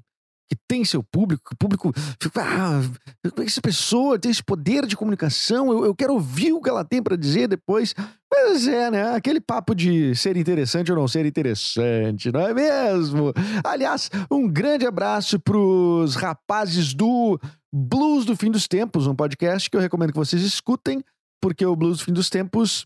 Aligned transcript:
que 0.49 0.55
tem 0.67 0.85
seu 0.85 1.03
público, 1.03 1.43
que 1.49 1.53
o 1.53 1.57
público 1.57 1.91
fica, 2.21 2.41
ah, 2.41 2.81
como 3.29 3.41
é 3.41 3.45
que 3.45 3.51
essa 3.51 3.61
pessoa 3.61 4.17
tem 4.17 4.31
esse 4.31 4.43
poder 4.43 4.85
de 4.85 4.95
comunicação? 4.95 5.71
Eu, 5.71 5.85
eu 5.85 5.95
quero 5.95 6.13
ouvir 6.13 6.53
o 6.53 6.61
que 6.61 6.69
ela 6.69 6.85
tem 6.85 7.03
para 7.03 7.17
dizer 7.17 7.47
depois. 7.47 7.93
Mas 8.31 8.67
é, 8.67 8.89
né? 8.89 9.15
Aquele 9.15 9.39
papo 9.39 9.75
de 9.75 10.15
ser 10.15 10.37
interessante 10.37 10.91
ou 10.91 10.97
não 10.97 11.07
ser 11.07 11.25
interessante, 11.25 12.31
não 12.31 12.41
é 12.41 12.53
mesmo? 12.53 13.33
Aliás, 13.63 14.09
um 14.31 14.47
grande 14.47 14.85
abraço 14.85 15.39
pros 15.39 16.15
rapazes 16.15 16.93
do 16.93 17.39
Blues 17.73 18.25
do 18.25 18.35
Fim 18.35 18.51
dos 18.51 18.67
Tempos, 18.67 19.07
um 19.07 19.15
podcast 19.15 19.69
que 19.69 19.75
eu 19.75 19.81
recomendo 19.81 20.11
que 20.11 20.17
vocês 20.17 20.41
escutem, 20.41 21.03
porque 21.41 21.65
o 21.65 21.75
Blues 21.75 21.99
do 21.99 22.05
Fim 22.05 22.13
dos 22.13 22.29
Tempos 22.29 22.85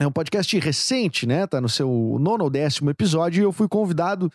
é 0.00 0.06
um 0.06 0.12
podcast 0.12 0.58
recente, 0.58 1.26
né? 1.26 1.46
Tá 1.46 1.60
no 1.60 1.68
seu 1.68 2.16
nono 2.20 2.44
ou 2.44 2.50
décimo 2.50 2.90
episódio 2.90 3.40
e 3.40 3.44
eu 3.44 3.52
fui 3.52 3.68
convidado 3.68 4.30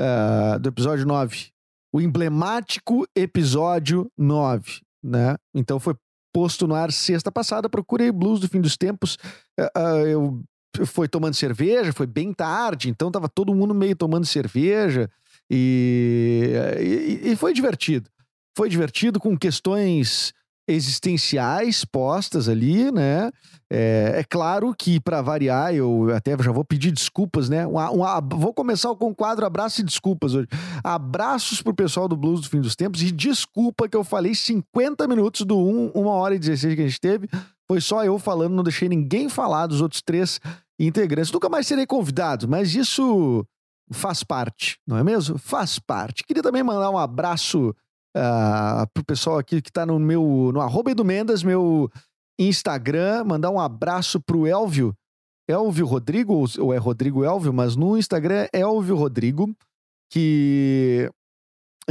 uh, 0.00 0.58
do 0.58 0.68
episódio 0.68 1.06
9 1.06 1.55
o 1.96 2.00
emblemático 2.00 3.08
episódio 3.16 4.10
9, 4.18 4.82
né? 5.02 5.34
Então 5.54 5.80
foi 5.80 5.94
posto 6.30 6.66
no 6.66 6.74
ar 6.74 6.92
sexta 6.92 7.32
passada, 7.32 7.70
procurei 7.70 8.12
Blues 8.12 8.38
do 8.38 8.48
Fim 8.50 8.60
dos 8.60 8.76
Tempos. 8.76 9.16
Uh, 9.58 10.06
eu 10.06 10.42
foi 10.84 11.08
tomando 11.08 11.32
cerveja, 11.32 11.94
foi 11.94 12.06
bem 12.06 12.34
tarde, 12.34 12.90
então 12.90 13.10
tava 13.10 13.30
todo 13.30 13.54
mundo 13.54 13.74
meio 13.74 13.96
tomando 13.96 14.26
cerveja 14.26 15.08
e, 15.50 16.52
e, 16.78 17.30
e 17.32 17.36
foi 17.36 17.54
divertido. 17.54 18.10
Foi 18.54 18.68
divertido 18.68 19.18
com 19.18 19.34
questões 19.34 20.34
existenciais 20.68 21.84
postas 21.84 22.48
ali, 22.48 22.90
né? 22.90 23.30
É, 23.70 24.14
é 24.16 24.24
claro 24.24 24.74
que, 24.76 25.00
para 25.00 25.22
variar, 25.22 25.74
eu 25.74 26.14
até 26.14 26.36
já 26.38 26.52
vou 26.52 26.64
pedir 26.64 26.92
desculpas, 26.92 27.48
né? 27.48 27.64
vou 28.30 28.54
começar 28.54 28.94
com 28.94 29.10
o 29.10 29.14
quadro 29.14 29.44
Abraço 29.44 29.80
e 29.80 29.84
Desculpas 29.84 30.34
hoje. 30.34 30.48
Abraços 30.84 31.62
pro 31.62 31.74
pessoal 31.74 32.06
do 32.06 32.16
Blues 32.16 32.40
do 32.40 32.48
Fim 32.48 32.60
dos 32.60 32.76
Tempos 32.76 33.02
e 33.02 33.10
desculpa 33.10 33.88
que 33.88 33.96
eu 33.96 34.04
falei 34.04 34.34
50 34.34 35.06
minutos 35.08 35.42
do 35.42 35.58
1, 35.58 35.92
1 35.94 36.06
hora 36.06 36.34
e 36.34 36.38
16 36.38 36.74
que 36.74 36.82
a 36.82 36.86
gente 36.86 37.00
teve. 37.00 37.28
Foi 37.66 37.80
só 37.80 38.04
eu 38.04 38.18
falando, 38.18 38.54
não 38.54 38.62
deixei 38.62 38.88
ninguém 38.88 39.28
falar 39.28 39.66
dos 39.66 39.80
outros 39.80 40.00
três 40.00 40.40
integrantes. 40.78 41.32
Nunca 41.32 41.48
mais 41.48 41.66
serei 41.66 41.86
convidado, 41.86 42.48
mas 42.48 42.74
isso 42.74 43.44
faz 43.90 44.22
parte, 44.22 44.78
não 44.86 44.96
é 44.96 45.04
mesmo? 45.04 45.38
Faz 45.38 45.78
parte. 45.78 46.24
Queria 46.24 46.42
também 46.42 46.62
mandar 46.62 46.90
um 46.90 46.98
abraço 46.98 47.74
uh, 48.16 48.86
pro 48.92 49.04
pessoal 49.04 49.38
aqui 49.38 49.60
que 49.60 49.70
tá 49.70 49.84
no 49.84 49.98
meu, 49.98 50.50
no 50.52 50.60
arroba 50.60 50.92
meu 51.44 51.90
Instagram, 52.38 53.24
mandar 53.24 53.50
um 53.50 53.60
abraço 53.60 54.20
pro 54.20 54.46
Elvio, 54.46 54.94
Elvio 55.48 55.86
Rodrigo, 55.86 56.44
ou 56.58 56.74
é 56.74 56.78
Rodrigo 56.78 57.24
Elvio, 57.24 57.52
mas 57.52 57.76
no 57.76 57.96
Instagram 57.96 58.48
é 58.52 58.60
Elvio 58.60 58.96
Rodrigo, 58.96 59.54
que, 60.10 61.10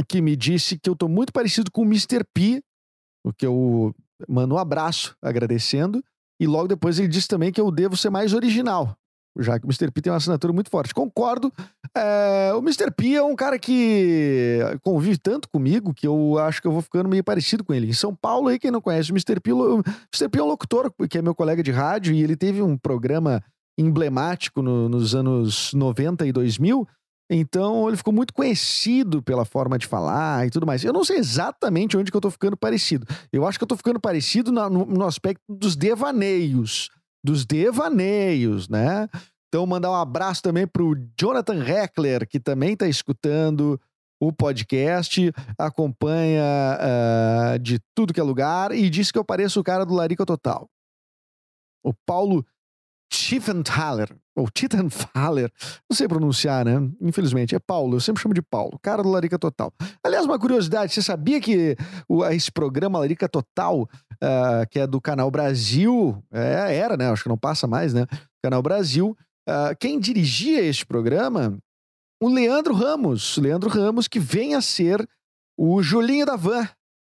que 0.08 0.20
me 0.20 0.36
disse 0.36 0.78
que 0.78 0.90
eu 0.90 0.96
tô 0.96 1.08
muito 1.08 1.32
parecido 1.32 1.70
com 1.70 1.82
o 1.82 1.86
Mr. 1.86 2.24
P, 2.34 2.62
o 3.24 3.32
que 3.32 3.46
eu 3.46 3.94
mando 4.28 4.54
um 4.54 4.58
abraço 4.58 5.16
agradecendo, 5.22 6.02
e 6.40 6.46
logo 6.46 6.68
depois 6.68 6.98
ele 6.98 7.08
disse 7.08 7.28
também 7.28 7.52
que 7.52 7.60
eu 7.60 7.70
devo 7.70 7.96
ser 7.96 8.10
mais 8.10 8.32
original 8.32 8.96
já 9.38 9.58
que 9.58 9.66
o 9.66 9.68
Mr. 9.68 9.90
P 9.90 10.00
tem 10.00 10.12
uma 10.12 10.16
assinatura 10.16 10.52
muito 10.52 10.70
forte. 10.70 10.94
Concordo. 10.94 11.52
É, 11.96 12.52
o 12.54 12.58
Mr. 12.58 12.90
P 12.90 13.14
é 13.14 13.22
um 13.22 13.34
cara 13.34 13.58
que 13.58 14.58
convive 14.82 15.18
tanto 15.18 15.48
comigo 15.48 15.94
que 15.94 16.06
eu 16.06 16.38
acho 16.38 16.60
que 16.60 16.68
eu 16.68 16.72
vou 16.72 16.82
ficando 16.82 17.08
meio 17.08 17.24
parecido 17.24 17.64
com 17.64 17.74
ele. 17.74 17.88
Em 17.88 17.92
São 17.92 18.14
Paulo, 18.14 18.48
aí, 18.48 18.58
quem 18.58 18.70
não 18.70 18.80
conhece 18.80 19.10
o 19.10 19.14
Mr. 19.14 19.40
P, 19.40 19.52
o 19.52 19.82
Mr. 20.14 20.28
P 20.30 20.38
é 20.38 20.42
um 20.42 20.46
locutor, 20.46 20.92
que 21.08 21.18
é 21.18 21.22
meu 21.22 21.34
colega 21.34 21.62
de 21.62 21.70
rádio, 21.70 22.14
e 22.14 22.22
ele 22.22 22.36
teve 22.36 22.62
um 22.62 22.76
programa 22.76 23.42
emblemático 23.78 24.62
no, 24.62 24.88
nos 24.88 25.14
anos 25.14 25.72
90 25.74 26.26
e 26.26 26.32
2000. 26.32 26.86
Então, 27.28 27.88
ele 27.88 27.96
ficou 27.96 28.12
muito 28.12 28.32
conhecido 28.32 29.20
pela 29.20 29.44
forma 29.44 29.76
de 29.78 29.86
falar 29.86 30.46
e 30.46 30.50
tudo 30.50 30.66
mais. 30.66 30.84
Eu 30.84 30.92
não 30.92 31.04
sei 31.04 31.16
exatamente 31.16 31.96
onde 31.96 32.10
que 32.10 32.16
eu 32.16 32.20
tô 32.20 32.30
ficando 32.30 32.56
parecido. 32.56 33.06
Eu 33.32 33.46
acho 33.46 33.58
que 33.58 33.64
eu 33.64 33.68
tô 33.68 33.76
ficando 33.76 33.98
parecido 33.98 34.52
no, 34.52 34.86
no 34.86 35.04
aspecto 35.04 35.42
dos 35.48 35.74
devaneios 35.74 36.88
dos 37.26 37.44
devaneios, 37.44 38.68
né? 38.68 39.08
Então, 39.48 39.66
mandar 39.66 39.90
um 39.90 39.96
abraço 39.96 40.40
também 40.42 40.66
pro 40.66 40.94
Jonathan 41.18 41.60
Heckler, 41.64 42.26
que 42.28 42.38
também 42.38 42.74
está 42.74 42.86
escutando 42.86 43.80
o 44.20 44.32
podcast, 44.32 45.32
acompanha 45.58 46.44
uh, 46.44 47.58
de 47.58 47.80
tudo 47.94 48.14
que 48.14 48.20
é 48.20 48.22
lugar 48.22 48.72
e 48.72 48.88
disse 48.88 49.12
que 49.12 49.18
eu 49.18 49.24
pareço 49.24 49.58
o 49.58 49.64
cara 49.64 49.84
do 49.84 49.92
Larica 49.92 50.24
Total. 50.24 50.70
O 51.84 51.92
Paulo 51.92 52.46
Tiefenthaler, 53.10 54.16
ou 54.36 54.50
Tittenfaller, 54.50 55.50
não 55.88 55.96
sei 55.96 56.06
pronunciar, 56.06 56.64
né? 56.64 56.74
Infelizmente, 57.00 57.54
é 57.54 57.58
Paulo, 57.58 57.96
eu 57.96 58.00
sempre 58.00 58.22
chamo 58.22 58.34
de 58.34 58.42
Paulo, 58.42 58.78
cara 58.82 59.02
do 59.02 59.08
Larica 59.08 59.38
Total. 59.38 59.72
Aliás, 60.04 60.26
uma 60.26 60.38
curiosidade, 60.38 60.92
você 60.92 61.00
sabia 61.00 61.40
que 61.40 61.74
o, 62.06 62.24
esse 62.26 62.52
programa 62.52 62.98
Larica 62.98 63.28
Total, 63.28 63.82
uh, 63.82 64.68
que 64.70 64.78
é 64.78 64.86
do 64.86 65.00
Canal 65.00 65.30
Brasil, 65.30 66.22
é, 66.30 66.76
era, 66.76 66.96
né? 66.96 67.10
Acho 67.10 67.22
que 67.22 67.28
não 67.28 67.38
passa 67.38 67.66
mais, 67.66 67.94
né? 67.94 68.06
Canal 68.44 68.62
Brasil, 68.62 69.16
uh, 69.48 69.74
quem 69.80 69.98
dirigia 69.98 70.60
este 70.60 70.84
programa? 70.84 71.58
O 72.22 72.28
Leandro 72.28 72.74
Ramos, 72.74 73.36
Leandro 73.38 73.70
Ramos, 73.70 74.06
que 74.06 74.18
vem 74.18 74.54
a 74.54 74.60
ser 74.60 75.06
o 75.58 75.82
Julinho 75.82 76.26
da 76.26 76.36
Van, 76.36 76.68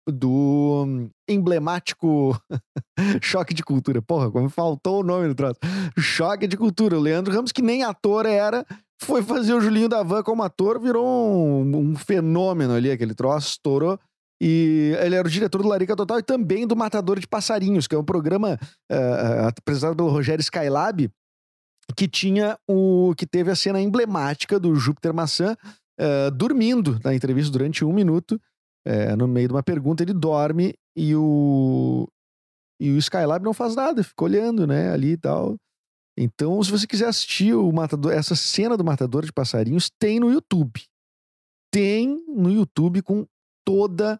do 0.08 1.10
emblemático 1.28 2.40
Choque 3.22 3.54
de 3.54 3.64
Cultura. 3.64 4.02
Porra, 4.02 4.32
como 4.32 4.50
faltou 4.50 5.02
o 5.02 5.04
nome 5.04 5.28
do 5.28 5.36
troço. 5.36 5.60
Choque 5.98 6.48
de 6.48 6.58
Cultura. 6.58 6.98
O 6.98 7.02
Leandro 7.02 7.34
Ramos, 7.34 7.52
que 7.52 7.62
nem 7.62 7.84
ator 7.84 8.26
era, 8.26 8.66
foi 9.02 9.22
fazer 9.24 9.54
o 9.54 9.62
Julinho 9.62 9.90
da 9.90 10.04
Van 10.04 10.24
como 10.24 10.44
ator, 10.44 10.80
virou 10.80 11.06
um, 11.06 11.92
um 11.92 11.96
fenômeno 11.96 12.74
ali, 12.74 12.92
aquele 12.92 13.14
troço, 13.14 13.50
estourou. 13.50 14.00
E 14.42 14.94
ele 15.00 15.16
era 15.16 15.28
o 15.28 15.32
diretor 15.32 15.62
do 15.62 15.68
Larica 15.68 15.96
Total 15.96 16.20
e 16.20 16.24
também 16.24 16.68
do 16.68 16.76
Matador 16.76 17.20
de 17.20 17.28
Passarinhos, 17.28 17.88
que 17.88 17.96
é 17.96 17.98
um 17.98 18.04
programa 18.04 18.60
uh, 18.92 19.48
apresentado 19.48 19.96
pelo 19.96 20.10
Rogério 20.10 20.42
Skylab, 20.42 21.10
que 21.96 22.08
tinha 22.08 22.58
o 22.68 23.14
que 23.18 23.26
teve 23.26 23.50
a 23.50 23.56
cena 23.56 23.80
emblemática 23.80 24.60
do 24.60 24.76
Júpiter 24.76 25.14
Maçã 25.14 25.56
uh, 26.00 26.32
dormindo 26.32 27.00
na 27.04 27.16
entrevista 27.16 27.52
durante 27.52 27.86
um 27.86 27.94
minuto 27.94 28.40
é, 28.86 29.16
no 29.16 29.28
meio 29.28 29.48
de 29.48 29.54
uma 29.54 29.64
pergunta, 29.64 30.04
ele 30.04 30.14
dorme 30.14 30.74
e 30.96 31.16
o, 31.16 32.08
E 32.80 32.92
o 32.92 32.98
Skylab 32.98 33.44
não 33.44 33.54
faz 33.54 33.76
nada, 33.76 34.04
fica 34.04 34.24
olhando, 34.24 34.68
né, 34.68 34.92
ali 34.92 35.14
e 35.14 35.18
tal. 35.18 35.56
Então, 36.18 36.64
se 36.64 36.72
você 36.72 36.88
quiser 36.88 37.08
assistir 37.08 37.54
o 37.54 37.72
matador, 37.72 38.14
essa 38.14 38.36
cena 38.36 38.78
do 38.78 38.84
matador 38.86 39.26
de 39.26 39.34
passarinhos, 39.34 39.90
tem 40.00 40.20
no 40.20 40.32
YouTube. 40.32 40.82
Tem 41.74 42.24
no 42.28 42.50
YouTube 42.50 43.02
com 43.02 43.26
toda 43.66 44.20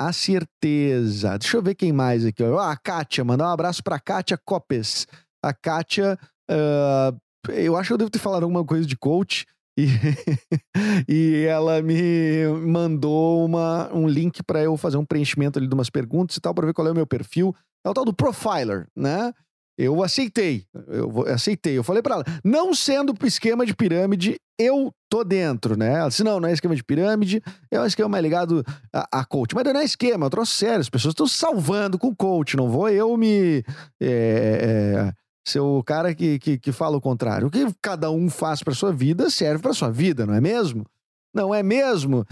a 0.00 0.12
certeza. 0.12 1.36
Deixa 1.38 1.56
eu 1.56 1.62
ver 1.62 1.74
quem 1.74 1.92
mais 1.92 2.24
aqui. 2.24 2.42
Ah, 2.44 2.70
a 2.70 2.76
Kátia, 2.76 3.24
mandar 3.24 3.48
um 3.48 3.52
abraço 3.52 3.82
pra 3.82 3.98
Kátia 3.98 4.38
Copes. 4.44 5.06
A 5.42 5.52
Kátia, 5.52 6.18
uh, 6.50 7.50
eu 7.50 7.76
acho 7.76 7.88
que 7.88 7.92
eu 7.94 7.98
devo 7.98 8.10
ter 8.10 8.18
falado 8.20 8.44
alguma 8.44 8.64
coisa 8.64 8.86
de 8.86 8.96
coach. 8.96 9.44
E, 9.76 9.86
e 11.08 11.44
ela 11.48 11.82
me 11.82 12.46
mandou 12.66 13.44
uma, 13.44 13.92
um 13.92 14.06
link 14.06 14.42
para 14.42 14.62
eu 14.62 14.76
fazer 14.76 14.96
um 14.96 15.04
preenchimento 15.04 15.58
ali 15.58 15.68
de 15.68 15.74
umas 15.74 15.90
perguntas 15.90 16.36
e 16.36 16.40
tal, 16.40 16.54
para 16.54 16.66
ver 16.66 16.72
qual 16.72 16.86
é 16.86 16.92
o 16.92 16.94
meu 16.94 17.06
perfil. 17.06 17.54
É 17.84 17.88
o 17.88 17.94
tal 17.94 18.04
do 18.04 18.14
profiler, 18.14 18.86
né? 18.96 19.32
Eu 19.76 20.04
aceitei, 20.04 20.64
eu 20.86 21.26
aceitei. 21.26 21.76
Eu 21.76 21.82
falei 21.82 22.00
para 22.00 22.14
ela, 22.14 22.24
não 22.44 22.72
sendo 22.72 23.12
esquema 23.24 23.66
de 23.66 23.74
pirâmide, 23.74 24.36
eu 24.56 24.92
tô 25.10 25.24
dentro, 25.24 25.76
né? 25.76 25.94
Ela 25.94 26.08
disse, 26.08 26.22
não, 26.22 26.38
não 26.38 26.48
é 26.48 26.52
esquema 26.52 26.76
de 26.76 26.84
pirâmide, 26.84 27.42
é 27.72 27.80
um 27.80 27.84
esquema 27.84 28.08
mais 28.08 28.22
ligado 28.22 28.64
a, 28.92 29.20
a 29.20 29.24
coach. 29.24 29.52
Mas 29.52 29.64
não 29.64 29.80
é 29.80 29.84
esquema, 29.84 30.26
eu 30.26 30.30
trouxe 30.30 30.52
sério, 30.52 30.80
as 30.80 30.88
pessoas 30.88 31.12
estão 31.12 31.26
salvando 31.26 31.98
com 31.98 32.14
coach, 32.14 32.56
não 32.56 32.68
vou 32.68 32.88
eu 32.88 33.16
me... 33.16 33.64
É, 34.00 35.10
é, 35.10 35.23
ser 35.44 35.60
o 35.60 35.82
cara 35.82 36.14
que, 36.14 36.38
que, 36.38 36.58
que 36.58 36.72
fala 36.72 36.96
o 36.96 37.00
contrário. 37.00 37.48
O 37.48 37.50
que 37.50 37.66
cada 37.82 38.10
um 38.10 38.30
faz 38.30 38.62
para 38.62 38.74
sua 38.74 38.92
vida 38.92 39.28
serve 39.28 39.62
para 39.62 39.74
sua 39.74 39.90
vida, 39.90 40.24
não 40.24 40.34
é 40.34 40.40
mesmo? 40.40 40.86
Não 41.34 41.54
é 41.54 41.62
mesmo? 41.62 42.26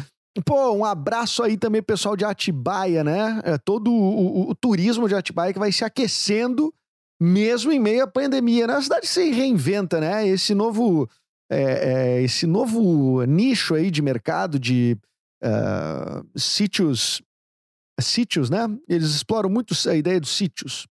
Pô, 0.46 0.72
um 0.72 0.84
abraço 0.84 1.42
aí 1.42 1.58
também, 1.58 1.82
pessoal 1.82 2.16
de 2.16 2.24
Atibaia, 2.24 3.04
né? 3.04 3.40
É 3.44 3.58
todo 3.58 3.92
o, 3.92 4.46
o, 4.46 4.50
o 4.50 4.54
turismo 4.54 5.06
de 5.06 5.14
Atibaia 5.14 5.52
que 5.52 5.58
vai 5.58 5.70
se 5.70 5.84
aquecendo 5.84 6.72
mesmo 7.20 7.70
em 7.70 7.78
meio 7.78 8.02
à 8.02 8.06
pandemia. 8.06 8.66
Né? 8.66 8.74
A 8.74 8.82
cidade 8.82 9.06
se 9.06 9.30
reinventa, 9.30 10.00
né? 10.00 10.26
Esse 10.26 10.54
novo, 10.54 11.08
é, 11.50 11.62
é, 11.62 12.22
esse 12.22 12.46
novo 12.46 13.22
nicho 13.24 13.74
aí 13.74 13.90
de 13.90 14.00
mercado 14.00 14.58
de 14.58 14.96
uh, 15.44 16.26
sítios, 16.34 17.22
sítios, 18.00 18.48
né? 18.48 18.66
Eles 18.88 19.10
exploram 19.10 19.50
muito 19.50 19.74
a 19.88 19.94
ideia 19.94 20.18
dos 20.18 20.30
sítios. 20.30 20.88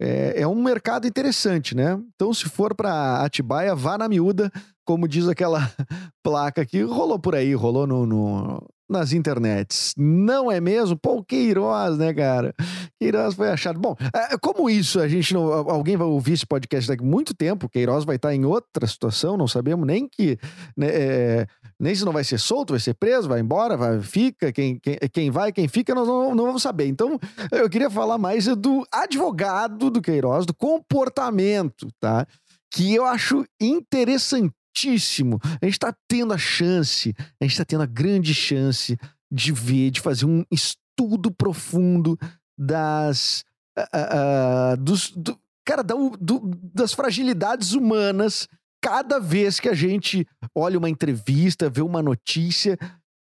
É, 0.00 0.42
é 0.42 0.46
um 0.46 0.62
mercado 0.62 1.06
interessante, 1.06 1.74
né? 1.74 1.98
Então, 2.14 2.32
se 2.32 2.44
for 2.48 2.74
para 2.74 3.22
Atibaia, 3.24 3.74
vá 3.74 3.98
na 3.98 4.08
miúda, 4.08 4.50
como 4.84 5.08
diz 5.08 5.28
aquela 5.28 5.70
placa 6.22 6.64
que 6.64 6.82
rolou 6.82 7.18
por 7.18 7.34
aí, 7.34 7.52
rolou 7.54 7.86
no, 7.86 8.06
no, 8.06 8.62
nas 8.88 9.12
internets. 9.12 9.94
Não 9.96 10.50
é 10.50 10.60
mesmo? 10.60 10.96
Pô, 10.96 11.22
Queiroz, 11.22 11.98
né, 11.98 12.14
cara? 12.14 12.54
Queiroz 12.98 13.34
foi 13.34 13.50
achado. 13.50 13.78
Bom, 13.78 13.96
é, 14.14 14.38
como 14.38 14.70
isso, 14.70 15.00
a 15.00 15.06
gente 15.06 15.34
não. 15.34 15.52
Alguém 15.52 15.96
vai 15.96 16.06
ouvir 16.06 16.32
esse 16.32 16.46
podcast 16.46 16.88
daqui 16.88 17.04
muito 17.04 17.34
tempo. 17.34 17.68
Queiroz 17.68 18.04
vai 18.04 18.16
estar 18.16 18.34
em 18.34 18.44
outra 18.44 18.86
situação, 18.86 19.36
não 19.36 19.48
sabemos 19.48 19.86
nem 19.86 20.08
que. 20.08 20.38
Né, 20.76 20.86
é, 20.88 21.46
nem 21.80 21.94
se 21.94 22.04
não 22.04 22.12
vai 22.12 22.24
ser 22.24 22.38
solto, 22.38 22.72
vai 22.72 22.80
ser 22.80 22.94
preso, 22.94 23.28
vai 23.28 23.40
embora, 23.40 23.76
vai, 23.76 24.00
fica. 24.00 24.52
Quem, 24.52 24.78
quem, 24.78 24.96
quem 25.12 25.30
vai, 25.30 25.52
quem 25.52 25.68
fica, 25.68 25.94
nós 25.94 26.08
não, 26.08 26.34
não 26.34 26.44
vamos 26.44 26.62
saber. 26.62 26.86
Então, 26.86 27.18
eu 27.52 27.68
queria 27.70 27.88
falar 27.88 28.18
mais 28.18 28.46
do 28.56 28.84
advogado 28.90 29.90
do 29.90 30.02
Queiroz, 30.02 30.44
do 30.44 30.54
comportamento, 30.54 31.88
tá? 32.00 32.26
Que 32.70 32.94
eu 32.94 33.04
acho 33.04 33.44
interessante 33.60 34.52
fortíssimo. 34.78 35.40
A 35.60 35.64
gente 35.64 35.74
está 35.74 35.94
tendo 36.06 36.32
a 36.32 36.38
chance, 36.38 37.14
a 37.40 37.44
gente 37.44 37.52
está 37.52 37.64
tendo 37.64 37.82
a 37.82 37.86
grande 37.86 38.32
chance 38.32 38.96
de 39.30 39.52
ver, 39.52 39.90
de 39.90 40.00
fazer 40.00 40.24
um 40.24 40.44
estudo 40.50 41.30
profundo 41.30 42.18
das. 42.56 43.44
Uh, 43.78 44.74
uh, 44.74 44.76
dos, 44.76 45.10
do, 45.10 45.38
cara, 45.64 45.82
da, 45.82 45.94
do, 46.20 46.50
das 46.74 46.92
fragilidades 46.92 47.72
humanas 47.72 48.48
cada 48.80 49.18
vez 49.18 49.60
que 49.60 49.68
a 49.68 49.74
gente 49.74 50.26
olha 50.54 50.78
uma 50.78 50.90
entrevista, 50.90 51.70
vê 51.70 51.82
uma 51.82 52.02
notícia. 52.02 52.78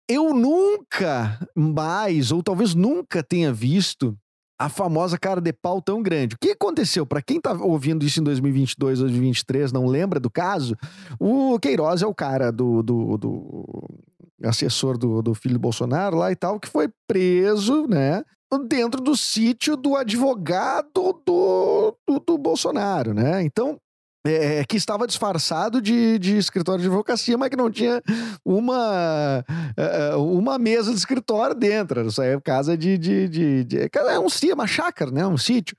Eu 0.08 0.34
nunca 0.34 1.38
mais, 1.54 2.30
ou 2.30 2.42
talvez 2.42 2.74
nunca 2.74 3.22
tenha 3.22 3.52
visto 3.52 4.16
a 4.58 4.68
famosa 4.68 5.18
cara 5.18 5.40
de 5.40 5.52
pau 5.52 5.82
tão 5.82 6.02
grande. 6.02 6.34
O 6.34 6.38
que 6.38 6.50
aconteceu? 6.50 7.04
Para 7.04 7.20
quem 7.20 7.40
tá 7.40 7.52
ouvindo 7.52 8.04
isso 8.04 8.20
em 8.20 8.24
2022, 8.24 9.00
2023, 9.00 9.72
não 9.72 9.86
lembra 9.86 10.18
do 10.18 10.30
caso, 10.30 10.76
o 11.20 11.58
Queiroz 11.58 12.02
é 12.02 12.06
o 12.06 12.14
cara 12.14 12.50
do, 12.50 12.82
do, 12.82 13.18
do 13.18 14.00
assessor 14.44 14.96
do, 14.96 15.20
do 15.20 15.34
filho 15.34 15.54
do 15.54 15.60
Bolsonaro 15.60 16.16
lá 16.16 16.32
e 16.32 16.36
tal, 16.36 16.58
que 16.58 16.68
foi 16.68 16.88
preso, 17.06 17.86
né? 17.86 18.22
Dentro 18.68 19.02
do 19.02 19.16
sítio 19.16 19.76
do 19.76 19.96
advogado 19.96 21.20
do, 21.26 21.96
do, 22.06 22.20
do 22.20 22.38
Bolsonaro, 22.38 23.12
né? 23.12 23.42
Então, 23.42 23.78
é, 24.26 24.64
que 24.64 24.76
estava 24.76 25.06
disfarçado 25.06 25.80
de, 25.80 26.18
de 26.18 26.36
escritório 26.36 26.82
de 26.82 26.88
advocacia, 26.88 27.36
mas 27.38 27.48
que 27.48 27.56
não 27.56 27.70
tinha 27.70 28.02
uma, 28.44 29.44
é, 29.76 30.10
é, 30.12 30.16
uma 30.16 30.58
mesa 30.58 30.90
de 30.90 30.98
escritório 30.98 31.54
dentro. 31.54 32.06
Isso 32.06 32.20
aí 32.20 32.30
é 32.30 32.40
casa 32.40 32.76
de. 32.76 32.98
de, 32.98 33.28
de, 33.28 33.64
de 33.64 33.90
é 33.94 34.18
um 34.18 34.28
sítio, 34.28 34.54
uma 34.54 34.66
chácara, 34.66 35.10
né? 35.10 35.26
Um 35.26 35.38
sítio. 35.38 35.76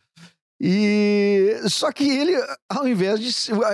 E 0.60 1.56
só 1.68 1.92
que 1.92 2.10
ele, 2.10 2.34
ao 2.68 2.88
invés 2.88 3.20
de 3.20 3.28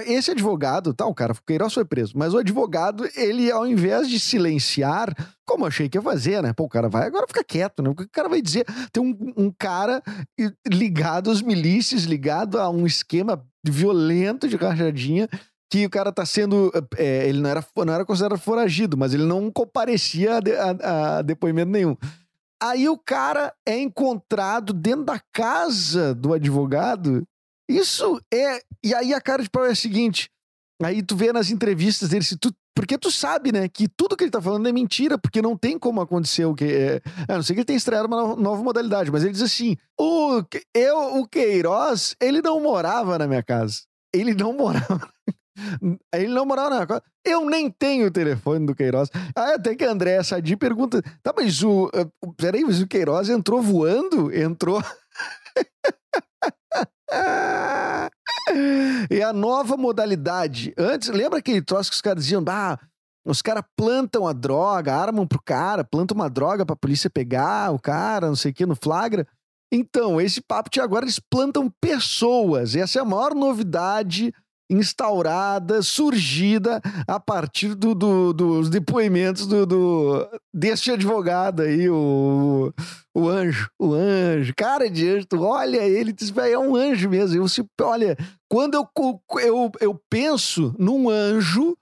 esse 0.05 0.31
advogado, 0.31 0.93
tá, 0.93 1.05
o 1.05 1.13
cara 1.13 1.33
Queiroz 1.47 1.73
foi 1.73 1.85
preso, 1.85 2.13
mas 2.17 2.33
o 2.33 2.37
advogado, 2.37 3.07
ele 3.15 3.49
ao 3.49 3.65
invés 3.65 4.09
de 4.09 4.19
silenciar, 4.19 5.15
como 5.45 5.65
achei 5.65 5.87
que 5.87 5.97
ia 5.97 6.01
fazer, 6.01 6.43
né? 6.43 6.51
Pô, 6.51 6.65
o 6.65 6.69
cara 6.69 6.89
vai 6.89 7.07
agora 7.07 7.25
fica 7.25 7.43
quieto, 7.43 7.81
né? 7.81 7.89
O 7.89 7.95
que 7.95 8.03
o 8.03 8.09
cara 8.09 8.27
vai 8.27 8.41
dizer? 8.41 8.65
Tem 8.91 9.01
um, 9.01 9.15
um 9.37 9.51
cara 9.57 10.03
ligado 10.67 11.31
às 11.31 11.41
milícias, 11.41 12.03
ligado 12.03 12.59
a 12.59 12.69
um 12.69 12.85
esquema 12.85 13.41
violento 13.65 14.47
de 14.47 14.57
rachadinha 14.57 15.29
que 15.71 15.85
o 15.85 15.89
cara 15.89 16.11
tá 16.11 16.25
sendo. 16.25 16.71
É, 16.97 17.27
ele 17.27 17.39
não 17.39 17.49
era, 17.49 17.65
não 17.77 17.93
era 17.93 18.05
considerado 18.05 18.39
foragido, 18.39 18.97
mas 18.97 19.13
ele 19.13 19.23
não 19.23 19.49
comparecia 19.49 20.33
a, 20.33 20.37
a, 20.37 21.17
a 21.17 21.21
depoimento 21.21 21.71
nenhum. 21.71 21.95
Aí 22.63 22.87
o 22.87 22.97
cara 22.97 23.53
é 23.67 23.77
encontrado 23.77 24.71
dentro 24.71 25.03
da 25.03 25.19
casa 25.33 26.15
do 26.15 26.31
advogado. 26.31 27.27
Isso 27.69 28.21
é. 28.33 28.61
E 28.81 28.95
aí 28.95 29.13
a 29.13 29.19
cara 29.19 29.43
de 29.43 29.49
pau 29.49 29.65
é 29.65 29.71
a 29.71 29.75
seguinte: 29.75 30.29
aí 30.81 31.03
tu 31.03 31.13
vê 31.13 31.33
nas 31.33 31.49
entrevistas 31.49 32.07
dele, 32.07 32.23
se 32.23 32.37
tu, 32.37 32.55
porque 32.73 32.97
tu 32.97 33.11
sabe, 33.11 33.51
né, 33.51 33.67
que 33.67 33.89
tudo 33.89 34.15
que 34.15 34.23
ele 34.23 34.31
tá 34.31 34.41
falando 34.41 34.65
é 34.69 34.71
mentira, 34.71 35.17
porque 35.17 35.41
não 35.41 35.57
tem 35.57 35.77
como 35.77 35.99
acontecer 35.99 36.45
o 36.45 36.55
que. 36.55 36.63
É, 36.63 37.01
a 37.27 37.35
não 37.35 37.43
ser 37.43 37.53
que 37.53 37.59
ele 37.59 37.65
tenha 37.65 37.75
estreado 37.75 38.07
uma 38.07 38.33
nova 38.37 38.63
modalidade, 38.63 39.11
mas 39.11 39.23
ele 39.23 39.33
diz 39.33 39.41
assim: 39.41 39.75
o, 39.99 40.41
eu, 40.73 41.17
o 41.19 41.27
Queiroz, 41.27 42.15
ele 42.21 42.41
não 42.41 42.61
morava 42.61 43.17
na 43.17 43.27
minha 43.27 43.43
casa. 43.43 43.81
Ele 44.13 44.33
não 44.33 44.53
morava. 44.55 45.11
Ele 46.13 46.33
não 46.33 46.45
na 46.45 46.85
casa. 46.85 47.03
Eu 47.23 47.45
nem 47.45 47.69
tenho 47.69 48.07
o 48.07 48.11
telefone 48.11 48.65
do 48.65 48.75
Queiroz. 48.75 49.09
Ah, 49.35 49.55
até 49.55 49.75
que 49.75 49.85
André 49.85 50.21
Sadi 50.23 50.55
pergunta: 50.55 51.01
tá, 51.21 51.33
mas 51.35 51.63
o. 51.63 51.85
Uh, 51.85 52.33
peraí, 52.33 52.63
mas 52.63 52.81
o 52.81 52.87
Queiroz 52.87 53.29
entrou 53.29 53.61
voando? 53.61 54.35
Entrou. 54.35 54.81
e 59.09 59.21
a 59.21 59.31
nova 59.31 59.77
modalidade. 59.77 60.73
Antes, 60.77 61.09
lembra 61.09 61.39
aquele 61.39 61.61
troço 61.61 61.89
que 61.89 61.95
os 61.95 62.01
caras 62.01 62.23
diziam: 62.23 62.43
ah, 62.47 62.79
os 63.25 63.41
caras 63.41 63.63
plantam 63.75 64.27
a 64.27 64.33
droga, 64.33 64.93
armam 64.93 65.27
pro 65.27 65.41
cara, 65.43 65.83
plantam 65.83 66.15
uma 66.15 66.29
droga 66.29 66.65
pra 66.65 66.75
polícia 66.75 67.09
pegar 67.09 67.71
o 67.71 67.79
cara, 67.79 68.27
não 68.27 68.35
sei 68.35 68.51
o 68.51 68.53
que, 68.53 68.65
no 68.65 68.75
flagra. 68.75 69.27
Então, 69.71 70.21
esse 70.21 70.39
papo 70.39 70.69
de 70.69 70.79
agora 70.79 71.05
eles 71.05 71.19
plantam 71.19 71.71
pessoas. 71.81 72.75
Essa 72.75 72.99
é 72.99 73.01
a 73.01 73.05
maior 73.05 73.33
novidade 73.33 74.31
instaurada, 74.69 75.81
surgida 75.81 76.81
a 77.07 77.19
partir 77.19 77.75
do, 77.75 77.93
do, 77.93 78.33
dos 78.33 78.69
depoimentos 78.69 79.45
do, 79.45 79.65
do, 79.65 80.29
deste 80.53 80.91
advogado 80.91 81.61
aí, 81.61 81.89
o, 81.89 82.73
o 83.15 83.27
anjo, 83.27 83.69
o 83.79 83.93
anjo, 83.93 84.53
cara 84.55 84.89
de 84.89 85.07
anjo, 85.07 85.27
tu 85.27 85.41
olha 85.41 85.83
ele, 85.83 86.13
tu 86.13 86.39
é 86.41 86.57
um 86.57 86.75
anjo 86.75 87.09
mesmo. 87.09 87.37
Eu, 87.37 87.47
se, 87.47 87.63
olha, 87.81 88.17
quando 88.49 88.75
eu, 88.75 88.87
eu, 89.41 89.71
eu 89.79 90.01
penso 90.09 90.73
num 90.77 91.09
anjo, 91.09 91.77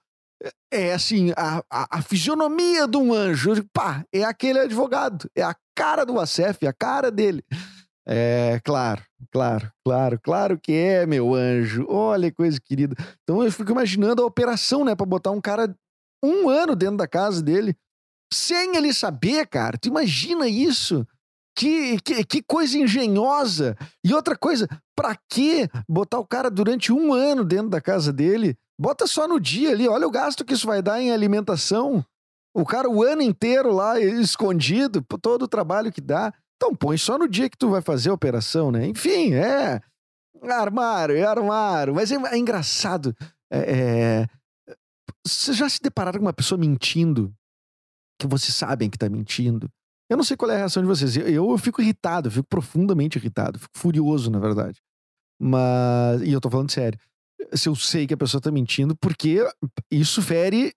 é 0.72 0.94
assim, 0.94 1.32
a, 1.38 1.64
a, 1.70 1.98
a 1.98 2.02
fisionomia 2.02 2.88
de 2.88 2.98
um 2.98 3.14
anjo, 3.14 3.52
pá, 3.74 4.04
é 4.12 4.24
aquele 4.24 4.60
advogado, 4.60 5.30
é 5.36 5.44
a 5.44 5.56
cara 5.76 6.06
do 6.06 6.20
Acef, 6.20 6.66
é 6.66 6.68
a 6.68 6.74
cara 6.74 7.12
dele. 7.12 7.44
É, 8.08 8.60
claro, 8.63 9.03
claro, 9.31 9.72
claro, 9.86 10.20
claro 10.22 10.60
que 10.60 10.74
é, 10.74 11.05
meu 11.05 11.34
anjo. 11.36 11.86
Olha 11.88 12.31
coisa 12.31 12.60
querida. 12.60 12.96
Então 13.24 13.43
eu 13.43 13.51
fico 13.51 13.72
imaginando 13.72 14.22
a 14.22 14.25
operação, 14.25 14.84
né, 14.84 14.96
para 14.96 15.05
botar 15.05 15.31
um 15.31 15.41
cara 15.41 15.75
um 16.24 16.50
ano 16.50 16.75
dentro 16.75 16.98
da 16.98 17.08
casa 17.08 17.41
dele, 17.41 17.75
sem 18.31 18.75
ele 18.75 18.93
saber, 18.93 19.48
cara. 19.48 19.77
Tu 19.77 19.89
imagina 19.89 20.48
isso? 20.48 21.05
Que, 21.58 22.00
que, 22.01 22.24
que 22.24 22.43
coisa 22.43 22.77
engenhosa. 22.77 23.75
E 24.05 24.13
outra 24.13 24.38
coisa, 24.38 24.67
pra 24.96 25.17
que 25.29 25.67
botar 25.88 26.20
o 26.20 26.25
cara 26.25 26.50
durante 26.50 26.93
um 26.93 27.13
ano 27.13 27.43
dentro 27.43 27.70
da 27.70 27.81
casa 27.81 28.13
dele? 28.13 28.55
Bota 28.79 29.05
só 29.05 29.27
no 29.27 29.39
dia 29.39 29.72
ali, 29.72 29.88
olha 29.88 30.08
o 30.08 30.12
gasto 30.12 30.46
que 30.46 30.53
isso 30.53 30.65
vai 30.65 30.81
dar 30.81 31.01
em 31.01 31.12
alimentação. 31.12 32.03
O 32.53 32.65
cara 32.65 32.89
o 32.89 33.03
ano 33.03 33.22
inteiro 33.22 33.72
lá 33.72 34.00
escondido, 34.00 35.05
todo 35.22 35.43
o 35.43 35.48
trabalho 35.48 35.91
que 35.91 36.01
dá. 36.01 36.34
Então 36.62 36.75
põe 36.75 36.96
só 36.96 37.18
no 37.18 37.27
dia 37.27 37.50
que 37.50 37.58
tu 37.58 37.72
vai 37.72 37.82
fazer 37.82 38.12
a 38.12 38.13
operação, 38.13 38.72
né? 38.72 38.86
Enfim, 38.86 39.34
é. 39.34 39.82
Armário, 40.44 41.18
é 41.18 41.24
armário. 41.24 41.96
Mas 41.96 42.12
é, 42.12 42.15
é 42.15 42.38
engraçado. 42.38 43.15
É, 43.51 43.58
é... 43.58 44.27
Vocês 45.25 45.58
já 45.58 45.68
se 45.68 45.82
depararam 45.82 46.20
com 46.20 46.25
uma 46.25 46.34
pessoa 46.34 46.60
mentindo? 46.60 47.34
Que 48.20 48.27
vocês 48.27 48.53
sabem 48.53 48.91
que 48.91 48.98
tá 48.98 49.10
mentindo? 49.10 49.68
Eu 50.08 50.18
não 50.18 50.24
sei 50.24 50.38
qual 50.38 50.51
é 50.51 50.53
a 50.53 50.58
reação 50.60 50.84
de 50.84 50.88
vocês. 50.88 51.18
Eu, 51.18 51.27
eu, 51.27 51.50
eu 51.50 51.58
fico 51.58 51.82
irritado, 51.82 52.27
eu 52.27 52.32
fico 52.32 52.48
profundamente 52.48 53.18
irritado, 53.18 53.58
fico 53.58 53.75
furioso, 53.75 54.30
na 54.30 54.38
verdade. 54.38 54.80
Mas. 55.41 56.22
E 56.22 56.32
eu 56.32 56.39
tô 56.39 56.48
falando 56.48 56.70
sério. 56.70 57.00
Se 57.56 57.70
eu 57.70 57.75
sei 57.75 58.06
que 58.06 58.13
a 58.13 58.18
pessoa 58.18 58.39
tá 58.39 58.51
mentindo, 58.51 58.96
porque 58.96 59.39
isso 59.89 60.22
fere 60.22 60.75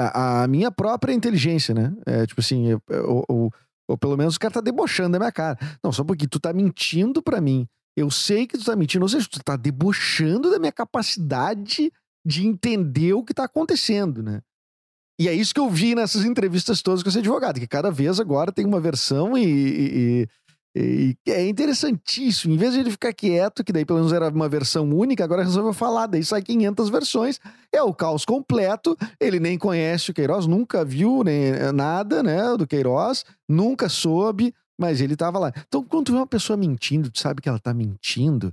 a, 0.00 0.44
a 0.44 0.48
minha 0.48 0.70
própria 0.70 1.12
inteligência, 1.12 1.74
né? 1.74 1.94
É 2.06 2.26
tipo 2.26 2.40
assim, 2.40 2.68
eu, 2.68 2.80
eu, 2.88 3.52
ou 3.88 3.96
pelo 3.96 4.16
menos 4.16 4.36
o 4.36 4.38
cara 4.38 4.54
tá 4.54 4.60
debochando 4.60 5.12
da 5.12 5.18
minha 5.18 5.32
cara. 5.32 5.58
Não, 5.82 5.90
só 5.90 6.04
porque 6.04 6.28
tu 6.28 6.38
tá 6.38 6.52
mentindo 6.52 7.22
para 7.22 7.40
mim. 7.40 7.66
Eu 7.96 8.10
sei 8.10 8.46
que 8.46 8.58
tu 8.58 8.64
tá 8.64 8.76
mentindo, 8.76 9.04
ou 9.04 9.08
seja, 9.08 9.26
tu 9.28 9.42
tá 9.42 9.56
debochando 9.56 10.50
da 10.50 10.58
minha 10.58 10.70
capacidade 10.70 11.90
de 12.24 12.46
entender 12.46 13.14
o 13.14 13.24
que 13.24 13.34
tá 13.34 13.44
acontecendo, 13.44 14.22
né? 14.22 14.40
E 15.20 15.26
é 15.26 15.32
isso 15.32 15.52
que 15.52 15.58
eu 15.58 15.68
vi 15.68 15.96
nessas 15.96 16.24
entrevistas 16.24 16.80
todas 16.80 17.02
com 17.02 17.08
esse 17.08 17.18
advogado, 17.18 17.58
que 17.58 17.66
cada 17.66 17.90
vez 17.90 18.20
agora 18.20 18.52
tem 18.52 18.64
uma 18.64 18.78
versão 18.78 19.36
e, 19.36 19.42
e, 19.44 20.22
e, 20.22 20.28
é 20.74 21.48
interessantíssimo. 21.48 22.54
Em 22.54 22.56
vez 22.56 22.74
de 22.74 22.80
ele 22.80 22.90
ficar 22.90 23.12
quieto, 23.12 23.64
que 23.64 23.72
daí 23.72 23.84
pelo 23.84 23.98
menos 23.98 24.12
era 24.12 24.28
uma 24.28 24.48
versão 24.48 24.88
única, 24.90 25.24
agora 25.24 25.42
resolveu 25.42 25.72
falar, 25.72 26.06
daí 26.06 26.24
sai 26.24 26.42
500 26.42 26.88
versões. 26.88 27.40
É 27.72 27.82
o 27.82 27.94
caos 27.94 28.24
completo. 28.24 28.96
Ele 29.20 29.40
nem 29.40 29.58
conhece 29.58 30.10
o 30.10 30.14
Queiroz, 30.14 30.46
nunca 30.46 30.84
viu 30.84 31.24
nem 31.24 31.46
eh, 31.46 31.72
nada, 31.72 32.22
né, 32.22 32.56
do 32.56 32.66
Queiroz, 32.66 33.24
nunca 33.48 33.88
soube, 33.88 34.54
mas 34.78 35.00
ele 35.00 35.16
tava 35.16 35.38
lá. 35.38 35.52
Então, 35.66 35.82
quando 35.82 36.06
tu 36.06 36.12
vê 36.12 36.18
uma 36.18 36.26
pessoa 36.26 36.56
mentindo, 36.56 37.10
tu 37.10 37.18
sabe 37.18 37.42
que 37.42 37.48
ela 37.48 37.58
tá 37.58 37.74
mentindo, 37.74 38.52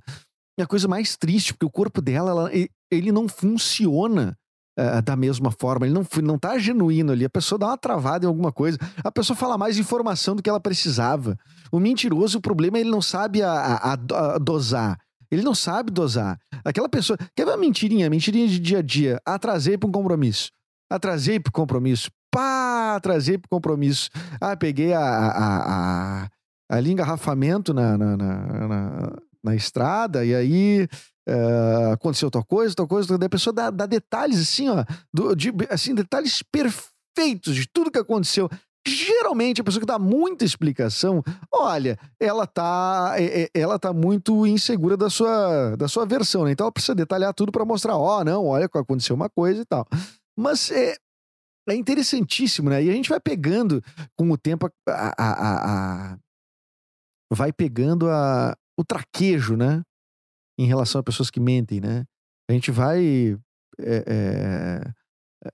é 0.58 0.64
a 0.64 0.68
coisa 0.68 0.88
mais 0.88 1.16
triste, 1.18 1.54
porque 1.54 1.66
o 1.66 1.72
corpo 1.72 2.02
dela, 2.02 2.32
ela, 2.32 2.52
ele 2.92 3.12
não 3.12 3.28
funciona 3.28 4.38
uh, 4.80 5.02
da 5.02 5.16
mesma 5.16 5.52
forma, 5.52 5.86
ele 5.86 5.94
não, 5.94 6.06
não 6.24 6.38
tá 6.38 6.58
genuíno 6.58 7.12
ali. 7.12 7.26
A 7.26 7.30
pessoa 7.30 7.60
dá 7.60 7.68
uma 7.68 7.78
travada 7.78 8.26
em 8.26 8.28
alguma 8.28 8.52
coisa, 8.52 8.78
a 9.04 9.12
pessoa 9.12 9.36
fala 9.36 9.58
mais 9.58 9.78
informação 9.78 10.36
do 10.36 10.44
que 10.44 10.50
ela 10.50 10.60
precisava. 10.60 11.38
O 11.72 11.80
mentiroso, 11.80 12.38
o 12.38 12.42
problema 12.42 12.78
é 12.78 12.82
ele 12.82 12.92
não 12.92 13.02
sabe 13.02 13.42
a, 13.42 13.52
a, 13.52 13.94
a 13.94 14.38
dosar. 14.38 14.98
Ele 15.32 15.42
não 15.42 15.56
sabe 15.56 15.92
dosar. 15.92 16.40
Aquela 16.64 16.88
pessoa. 16.88 17.18
Quer 17.36 17.46
ver 17.46 17.52
uma 17.52 17.58
mentirinha? 17.58 18.10
Mentirinha 18.10 18.48
de 18.48 18.60
dia 18.60 18.80
a 18.80 18.82
dia. 18.82 19.20
Atrasei 19.26 19.78
para 19.78 19.90
um 19.90 19.92
compromisso. 19.92 20.52
Atrasei 20.90 21.40
para 21.40 21.52
compromisso. 21.52 22.10
Pá, 22.32 22.96
atrasei 22.96 23.38
para 23.38 23.50
compromisso. 23.50 24.10
Ah, 24.40 24.56
peguei 24.56 24.94
a, 24.94 25.02
a, 25.02 26.24
a, 26.24 26.30
ali 26.70 26.92
engarrafamento 26.92 27.74
na, 27.74 27.98
na, 27.98 28.18
na, 28.18 28.68
na, 28.68 29.14
na 29.44 29.56
estrada 29.56 30.24
e 30.24 30.34
aí 30.34 30.88
Uh, 31.28 31.94
aconteceu 31.94 32.30
tal 32.30 32.46
coisa, 32.46 32.76
tal 32.76 32.88
coisa, 32.88 33.18
daí 33.18 33.26
a 33.26 33.30
pessoa 33.30 33.52
dá, 33.52 33.72
dá 33.72 33.88
detalhes 33.88 34.40
assim, 34.40 34.70
ó, 34.70 34.86
do, 35.12 35.36
de, 35.36 35.52
assim, 35.72 35.96
detalhes 35.96 36.44
perfeitos 36.44 37.56
de 37.56 37.68
tudo 37.68 37.90
que 37.90 37.98
aconteceu. 37.98 38.50
Geralmente 38.88 39.60
a 39.60 39.64
pessoa 39.64 39.80
que 39.80 39.88
dá 39.88 39.98
muita 39.98 40.46
explicação, 40.46 41.24
olha, 41.52 41.98
ela 42.20 42.46
tá, 42.46 43.16
ela 43.52 43.80
tá 43.80 43.92
muito 43.92 44.46
insegura 44.46 44.96
da 44.96 45.10
sua, 45.10 45.76
da 45.76 45.88
sua 45.88 46.06
versão, 46.06 46.46
né? 46.46 46.52
Então 46.52 46.66
ela 46.66 46.72
precisa 46.72 46.94
detalhar 46.94 47.34
tudo 47.34 47.52
para 47.52 47.66
mostrar, 47.66 47.98
ó, 47.98 48.20
oh, 48.20 48.24
não, 48.24 48.46
olha, 48.46 48.66
aconteceu 48.66 49.16
uma 49.16 49.28
coisa 49.28 49.62
e 49.62 49.66
tal. 49.66 49.88
Mas 50.38 50.70
é, 50.70 50.96
é 51.68 51.74
interessantíssimo, 51.74 52.70
né? 52.70 52.84
E 52.84 52.90
a 52.90 52.94
gente 52.94 53.10
vai 53.10 53.20
pegando 53.20 53.84
com 54.16 54.30
o 54.30 54.38
tempo 54.38 54.70
a, 54.88 54.92
a, 55.18 55.32
a, 55.32 56.14
a 56.14 56.18
vai 57.34 57.52
pegando 57.52 58.08
a, 58.08 58.56
o 58.78 58.84
traquejo, 58.84 59.56
né? 59.56 59.82
Em 60.58 60.66
relação 60.66 61.00
a 61.00 61.04
pessoas 61.04 61.30
que 61.30 61.40
mentem, 61.40 61.80
né? 61.80 62.06
A 62.50 62.54
gente 62.54 62.72
vai 62.72 63.38
é, 63.80 64.84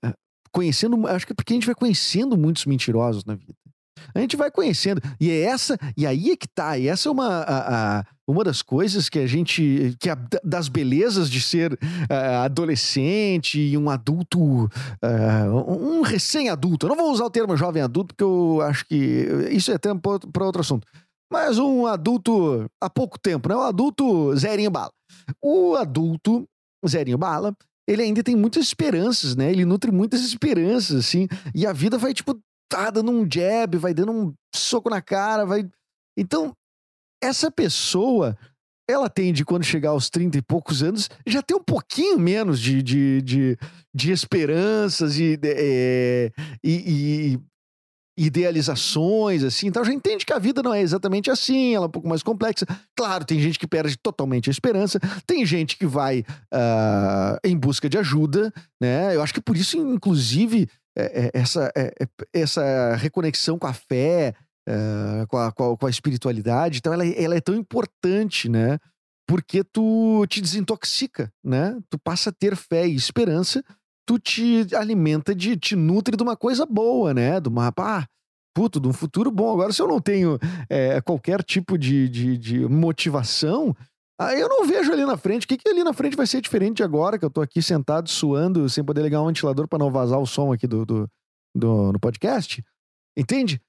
é, 0.04 0.14
conhecendo, 0.52 1.06
acho 1.08 1.26
que 1.26 1.32
é 1.32 1.34
porque 1.34 1.52
a 1.52 1.56
gente 1.56 1.66
vai 1.66 1.74
conhecendo 1.74 2.36
muitos 2.36 2.66
mentirosos 2.66 3.24
na 3.24 3.34
vida. 3.34 3.54
A 4.14 4.20
gente 4.20 4.36
vai 4.36 4.50
conhecendo. 4.50 5.00
E 5.20 5.30
é 5.30 5.42
essa, 5.42 5.78
e 5.96 6.06
aí 6.06 6.30
é 6.30 6.36
que 6.36 6.48
tá. 6.48 6.76
E 6.76 6.88
essa 6.88 7.08
é 7.08 7.12
uma, 7.12 7.28
a, 7.28 7.98
a, 7.98 8.04
uma 8.26 8.42
das 8.42 8.60
coisas 8.60 9.08
que 9.08 9.18
a 9.18 9.26
gente. 9.26 9.96
que 10.00 10.08
das 10.42 10.68
belezas 10.68 11.30
de 11.30 11.40
ser 11.40 11.72
uh, 11.74 12.42
adolescente 12.44 13.60
e 13.60 13.76
um 13.78 13.88
adulto. 13.88 14.64
Uh, 14.64 15.98
um 15.98 16.02
recém-adulto. 16.02 16.86
Eu 16.86 16.90
não 16.90 16.96
vou 16.96 17.12
usar 17.12 17.24
o 17.24 17.30
termo 17.30 17.56
jovem 17.56 17.82
adulto, 17.82 18.14
porque 18.14 18.24
eu 18.24 18.60
acho 18.62 18.84
que 18.86 18.96
isso 19.50 19.70
é 19.70 19.74
até 19.74 19.90
para 19.94 20.44
outro 20.44 20.60
assunto 20.60 20.86
mas 21.32 21.58
um 21.58 21.86
adulto 21.86 22.70
há 22.78 22.90
pouco 22.90 23.18
tempo, 23.18 23.48
né? 23.48 23.56
Um 23.56 23.62
adulto 23.62 24.36
zerinho 24.36 24.70
bala. 24.70 24.92
O 25.42 25.74
adulto 25.74 26.46
zerinho 26.86 27.16
bala, 27.16 27.56
ele 27.88 28.02
ainda 28.02 28.22
tem 28.22 28.36
muitas 28.36 28.66
esperanças, 28.66 29.34
né? 29.34 29.50
Ele 29.50 29.64
nutre 29.64 29.90
muitas 29.90 30.20
esperanças, 30.20 31.06
assim. 31.06 31.26
E 31.54 31.66
a 31.66 31.72
vida 31.72 31.96
vai, 31.96 32.12
tipo, 32.12 32.38
tá 32.68 32.90
dando 32.90 33.10
um 33.10 33.26
jab, 33.28 33.78
vai 33.78 33.94
dando 33.94 34.12
um 34.12 34.34
soco 34.54 34.90
na 34.90 35.00
cara, 35.00 35.46
vai. 35.46 35.66
Então, 36.18 36.52
essa 37.22 37.50
pessoa, 37.50 38.36
ela 38.88 39.08
tende, 39.08 39.44
quando 39.44 39.64
chegar 39.64 39.90
aos 39.90 40.10
30 40.10 40.36
e 40.36 40.42
poucos 40.42 40.82
anos, 40.82 41.08
já 41.26 41.40
ter 41.40 41.54
um 41.54 41.62
pouquinho 41.62 42.18
menos 42.18 42.60
de, 42.60 42.82
de, 42.82 43.22
de, 43.22 43.58
de 43.94 44.12
esperanças 44.12 45.18
e, 45.18 45.38
é, 45.42 46.30
e, 46.62 46.72
e, 47.34 47.40
idealizações, 48.16 49.42
assim, 49.42 49.68
então 49.68 49.82
a 49.82 49.84
gente 49.84 49.96
entende 49.96 50.26
que 50.26 50.32
a 50.32 50.38
vida 50.38 50.62
não 50.62 50.74
é 50.74 50.82
exatamente 50.82 51.30
assim, 51.30 51.74
ela 51.74 51.86
é 51.86 51.88
um 51.88 51.90
pouco 51.90 52.08
mais 52.08 52.22
complexa. 52.22 52.66
Claro, 52.94 53.24
tem 53.24 53.40
gente 53.40 53.58
que 53.58 53.66
perde 53.66 53.96
totalmente 53.96 54.50
a 54.50 54.52
esperança, 54.52 55.00
tem 55.26 55.44
gente 55.46 55.76
que 55.76 55.86
vai 55.86 56.20
uh, 56.20 57.38
em 57.42 57.56
busca 57.56 57.88
de 57.88 57.96
ajuda, 57.96 58.52
né? 58.80 59.16
Eu 59.16 59.22
acho 59.22 59.32
que 59.32 59.40
por 59.40 59.56
isso, 59.56 59.78
inclusive, 59.78 60.68
é, 60.96 61.24
é, 61.24 61.30
essa, 61.32 61.72
é, 61.74 61.94
é 62.00 62.06
essa 62.34 62.96
reconexão 62.96 63.58
com 63.58 63.66
a 63.66 63.72
fé, 63.72 64.34
uh, 64.68 65.26
com, 65.26 65.38
a, 65.38 65.52
com, 65.52 65.86
a, 65.86 65.90
espiritualidade, 65.90 66.78
então 66.78 66.92
ela, 66.92 67.06
ela 67.06 67.34
é 67.34 67.40
tão 67.40 67.54
importante, 67.54 68.48
né? 68.48 68.78
Porque 69.26 69.64
tu 69.64 70.26
te 70.26 70.40
desintoxica, 70.40 71.32
né? 71.42 71.78
Tu 71.88 71.98
passa 71.98 72.28
a 72.28 72.32
ter 72.32 72.56
fé 72.56 72.86
e 72.86 72.94
esperança 72.94 73.64
tu 74.12 74.18
te 74.18 74.74
alimenta 74.74 75.34
de, 75.34 75.56
te 75.56 75.74
nutre 75.74 76.16
de 76.16 76.22
uma 76.22 76.36
coisa 76.36 76.66
boa, 76.66 77.14
né? 77.14 77.40
De 77.40 77.48
uma, 77.48 77.72
ah, 77.78 78.06
puto, 78.54 78.78
de 78.80 78.88
um 78.88 78.92
futuro 78.92 79.30
bom. 79.30 79.52
Agora, 79.52 79.72
se 79.72 79.80
eu 79.80 79.88
não 79.88 80.00
tenho 80.00 80.38
é, 80.68 81.00
qualquer 81.00 81.42
tipo 81.42 81.78
de, 81.78 82.08
de, 82.08 82.36
de, 82.36 82.68
motivação, 82.68 83.74
aí 84.20 84.40
eu 84.40 84.48
não 84.48 84.66
vejo 84.66 84.92
ali 84.92 85.04
na 85.04 85.16
frente. 85.16 85.44
O 85.44 85.48
que, 85.48 85.56
que 85.56 85.68
ali 85.68 85.82
na 85.82 85.92
frente 85.92 86.16
vai 86.16 86.26
ser 86.26 86.40
diferente 86.40 86.82
agora 86.82 87.18
que 87.18 87.24
eu 87.24 87.30
tô 87.30 87.40
aqui 87.40 87.62
sentado, 87.62 88.08
suando, 88.08 88.68
sem 88.68 88.84
poder 88.84 89.02
ligar 89.02 89.22
um 89.22 89.26
ventilador 89.26 89.66
para 89.66 89.78
não 89.78 89.90
vazar 89.90 90.18
o 90.18 90.26
som 90.26 90.52
aqui 90.52 90.66
do, 90.66 90.84
do, 90.84 91.08
do, 91.56 91.92
no 91.92 92.00
podcast? 92.00 92.62
Entende? 93.16 93.60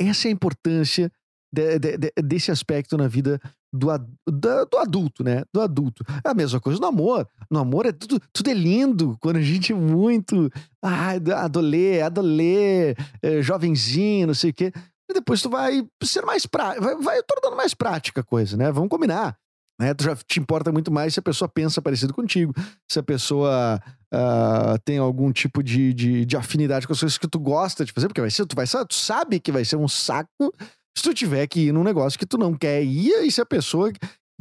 Essa 0.00 0.26
é 0.26 0.30
a 0.30 0.32
importância 0.32 1.12
de, 1.52 1.78
de, 1.78 1.98
de, 1.98 2.12
desse 2.22 2.50
aspecto 2.50 2.96
na 2.96 3.06
vida 3.06 3.40
do, 3.72 3.86
do, 4.28 4.66
do, 4.66 4.78
adulto, 4.78 5.24
né? 5.24 5.44
Do 5.52 5.60
adulto. 5.60 6.04
É 6.24 6.28
a 6.30 6.34
mesma 6.34 6.60
coisa 6.60 6.78
no 6.78 6.86
amor. 6.86 7.26
No 7.50 7.58
amor 7.58 7.86
é 7.86 7.92
tudo, 7.92 8.20
tudo 8.32 8.50
é 8.50 8.54
lindo. 8.54 9.16
Quando 9.20 9.36
a 9.36 9.42
gente 9.42 9.72
é 9.72 9.74
muito. 9.74 10.50
Ah, 10.82 11.12
adolê, 11.44 12.02
adolê, 12.02 12.94
é, 13.22 13.40
jovenzinho, 13.40 14.26
não 14.26 14.34
sei 14.34 14.50
o 14.50 14.54
quê. 14.54 14.72
E 15.10 15.14
depois 15.14 15.40
tu 15.40 15.48
vai 15.48 15.86
ser 16.02 16.22
mais 16.22 16.46
prático. 16.46 16.84
Vai, 16.84 16.96
vai 16.96 17.22
tornando 17.22 17.56
mais 17.56 17.72
prática 17.72 18.20
a 18.20 18.24
coisa, 18.24 18.56
né? 18.56 18.70
Vamos 18.70 18.90
combinar. 18.90 19.36
Né? 19.80 19.94
Tu 19.94 20.04
já 20.04 20.14
te 20.14 20.38
importa 20.38 20.70
muito 20.70 20.92
mais 20.92 21.14
se 21.14 21.20
a 21.20 21.22
pessoa 21.22 21.48
pensa 21.48 21.82
parecido 21.82 22.14
contigo, 22.14 22.54
se 22.88 22.98
a 22.98 23.02
pessoa 23.02 23.82
uh, 24.12 24.78
tem 24.84 24.98
algum 24.98 25.32
tipo 25.32 25.62
de, 25.62 25.92
de, 25.92 26.24
de, 26.24 26.36
afinidade 26.36 26.86
com 26.86 26.92
as 26.92 27.00
coisas 27.00 27.18
que 27.18 27.26
tu 27.26 27.38
gosta 27.38 27.84
de 27.84 27.92
fazer, 27.92 28.06
porque 28.06 28.20
vai 28.20 28.30
ser, 28.30 28.46
tu 28.46 28.54
vai 28.54 28.66
tu 28.66 28.94
sabe 28.94 29.40
que 29.40 29.50
vai 29.50 29.64
ser 29.64 29.76
um 29.76 29.88
saco 29.88 30.52
se 30.96 31.02
tu 31.02 31.14
tiver 31.14 31.46
que 31.46 31.68
ir 31.68 31.72
num 31.72 31.84
negócio 31.84 32.18
que 32.18 32.26
tu 32.26 32.36
não 32.36 32.54
quer 32.54 32.82
ir, 32.82 33.24
e 33.24 33.30
se 33.30 33.40
a 33.40 33.46
pessoa 33.46 33.92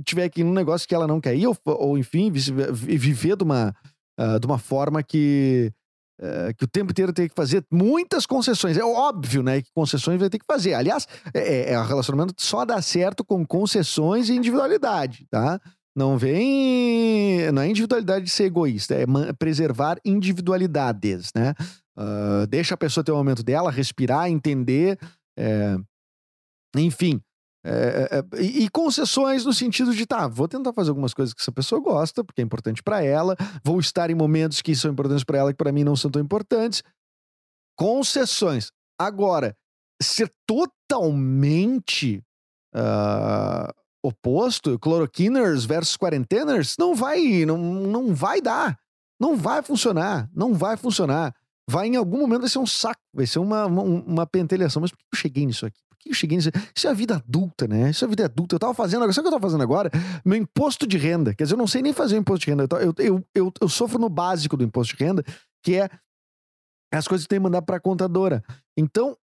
tiver 0.03 0.29
que 0.29 0.41
ir 0.41 0.43
num 0.43 0.53
negócio 0.53 0.87
que 0.87 0.95
ela 0.95 1.07
não 1.07 1.21
quer 1.21 1.35
ir, 1.35 1.47
ou, 1.47 1.57
ou 1.65 1.97
enfim, 1.97 2.31
viver 2.31 3.35
de 3.35 3.43
uma, 3.43 3.75
uh, 4.19 4.39
de 4.39 4.45
uma 4.45 4.57
forma 4.57 5.01
que, 5.01 5.71
uh, 6.19 6.53
que 6.57 6.65
o 6.65 6.67
tempo 6.67 6.91
inteiro 6.91 7.13
tem 7.13 7.27
que 7.27 7.35
fazer 7.35 7.63
muitas 7.71 8.25
concessões. 8.25 8.77
É 8.77 8.83
óbvio, 8.83 9.43
né, 9.43 9.61
que 9.61 9.69
concessões 9.73 10.19
vai 10.19 10.29
ter 10.29 10.39
que 10.39 10.45
fazer. 10.45 10.73
Aliás, 10.73 11.07
é, 11.33 11.39
é, 11.39 11.73
é 11.73 11.83
relacionamento 11.83 12.33
só 12.37 12.65
dá 12.65 12.81
certo 12.81 13.23
com 13.23 13.45
concessões 13.45 14.29
e 14.29 14.35
individualidade, 14.35 15.25
tá? 15.29 15.59
Não 15.95 16.17
vem. 16.17 17.51
Não 17.51 17.61
é 17.61 17.69
individualidade 17.69 18.25
de 18.25 18.31
ser 18.31 18.45
egoísta, 18.45 18.95
é 18.95 19.05
preservar 19.37 19.97
individualidades, 20.05 21.31
né? 21.35 21.53
Uh, 21.97 22.47
deixa 22.47 22.75
a 22.75 22.77
pessoa 22.77 23.03
ter 23.03 23.11
o 23.11 23.17
momento 23.17 23.43
dela, 23.43 23.69
respirar, 23.69 24.29
entender. 24.29 24.97
É, 25.37 25.77
enfim. 26.75 27.21
É, 27.63 28.23
é, 28.33 28.41
e 28.41 28.67
concessões 28.69 29.45
no 29.45 29.53
sentido 29.53 29.93
de, 29.93 30.05
tá, 30.05 30.27
vou 30.27 30.47
tentar 30.47 30.73
fazer 30.73 30.89
algumas 30.89 31.13
coisas 31.13 31.31
que 31.31 31.41
essa 31.41 31.51
pessoa 31.51 31.79
gosta, 31.79 32.23
porque 32.23 32.41
é 32.41 32.43
importante 32.43 32.81
para 32.81 33.03
ela, 33.03 33.35
vou 33.63 33.79
estar 33.79 34.09
em 34.09 34.15
momentos 34.15 34.63
que 34.63 34.75
são 34.75 34.91
importantes 34.91 35.23
para 35.23 35.37
ela 35.37 35.51
que 35.51 35.57
para 35.57 35.71
mim 35.71 35.83
não 35.83 35.95
são 35.95 36.09
tão 36.09 36.21
importantes. 36.21 36.81
Concessões. 37.77 38.71
Agora, 38.99 39.55
ser 40.01 40.31
totalmente 40.47 42.23
uh, 42.75 43.71
oposto, 44.03 44.79
cloroquiners 44.79 45.63
versus 45.65 45.95
quarenteners, 45.95 46.75
não 46.79 46.95
vai, 46.95 47.45
não, 47.45 47.57
não 47.57 48.13
vai 48.13 48.41
dar. 48.41 48.77
Não 49.19 49.35
vai 49.37 49.61
funcionar. 49.61 50.27
Não 50.33 50.53
vai 50.53 50.75
funcionar. 50.75 51.35
Vai 51.69 51.87
em 51.87 51.95
algum 51.95 52.17
momento 52.17 52.41
vai 52.41 52.49
ser 52.49 52.59
um 52.59 52.65
saco, 52.65 53.01
vai 53.13 53.27
ser 53.27 53.37
uma, 53.37 53.67
uma, 53.67 53.83
uma 53.83 54.27
pentelhação. 54.27 54.81
Mas 54.81 54.91
por 54.91 54.97
que 54.97 55.05
eu 55.13 55.19
cheguei 55.19 55.45
nisso 55.45 55.65
aqui? 55.65 55.79
Que 56.01 56.09
eu 56.09 56.13
cheguei 56.13 56.37
nisso? 56.37 56.49
Isso 56.75 56.87
é 56.87 56.89
a 56.89 56.93
vida 56.93 57.15
adulta, 57.15 57.67
né? 57.67 57.91
Isso 57.91 58.03
é 58.03 58.07
a 58.07 58.09
vida 58.09 58.25
adulta. 58.25 58.55
Eu 58.55 58.59
tava 58.59 58.73
fazendo 58.73 59.03
agora, 59.03 59.13
sabe 59.13 59.27
o 59.27 59.29
que 59.29 59.35
eu 59.35 59.39
tô 59.39 59.45
fazendo 59.45 59.63
agora? 59.63 59.91
Meu 60.25 60.37
imposto 60.37 60.87
de 60.87 60.97
renda. 60.97 61.35
Quer 61.35 61.43
dizer, 61.43 61.53
eu 61.53 61.59
não 61.59 61.67
sei 61.67 61.81
nem 61.81 61.93
fazer 61.93 62.15
o 62.15 62.19
imposto 62.19 62.45
de 62.45 62.51
renda. 62.51 62.67
Eu, 62.79 62.93
eu, 62.97 63.25
eu, 63.35 63.53
eu 63.61 63.69
sofro 63.69 63.99
no 63.99 64.09
básico 64.09 64.57
do 64.57 64.63
imposto 64.63 64.95
de 64.95 65.03
renda, 65.03 65.23
que 65.63 65.75
é 65.75 65.89
as 66.93 67.07
coisas 67.07 67.25
que 67.25 67.29
tem 67.29 67.39
que 67.39 67.43
mandar 67.43 67.61
pra 67.61 67.79
contadora. 67.79 68.43
Então, 68.77 69.15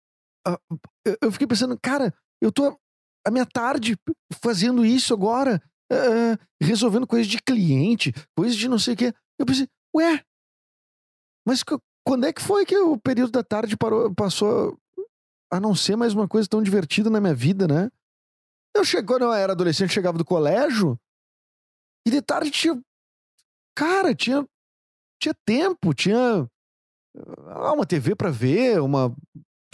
eu 1.21 1.33
fiquei 1.33 1.47
pensando, 1.47 1.79
cara, 1.81 2.15
eu 2.41 2.53
tô 2.53 2.79
a 3.27 3.31
minha 3.31 3.47
tarde 3.47 3.97
fazendo 4.43 4.85
isso 4.85 5.13
agora, 5.13 5.61
uh, 5.93 6.39
resolvendo 6.63 7.07
coisas 7.07 7.27
de 7.27 7.39
cliente, 7.43 8.13
coisas 8.37 8.57
de 8.57 8.69
não 8.69 8.79
sei 8.79 8.95
o 8.95 8.97
quê. 8.97 9.15
Eu 9.39 9.45
pensei, 9.45 9.67
ué, 9.97 10.23
mas 11.47 11.65
quando 12.07 12.27
é 12.27 12.33
que 12.33 12.43
foi 12.43 12.65
que 12.65 12.77
o 12.77 12.99
período 12.99 13.33
da 13.33 13.43
tarde 13.43 13.77
parou, 13.77 14.15
passou 14.15 14.79
a 15.51 15.61
não 15.61 15.75
ser 15.75 15.97
mais 15.97 16.13
uma 16.13 16.27
coisa 16.29 16.49
tão 16.49 16.63
divertida 16.63 17.11
na 17.11 17.21
minha 17.21 17.35
vida, 17.35 17.67
né? 17.67 17.91
Eu 18.75 18.85
cheguei, 18.85 19.07
quando 19.07 19.23
eu 19.23 19.33
era 19.33 19.53
adolescente, 19.53 19.93
chegava 19.93 20.19
do 20.19 20.25
colégio 20.25 20.99
e 22.07 22.11
de 22.11 22.21
tarde 22.21 22.51
tinha. 22.51 22.81
Cara, 23.75 24.15
tinha. 24.15 24.47
Tinha 25.21 25.35
tempo, 25.47 25.95
tinha. 25.95 26.49
Ah, 27.49 27.73
uma 27.73 27.87
TV 27.87 28.15
para 28.15 28.31
ver, 28.31 28.81
uma. 28.81 29.15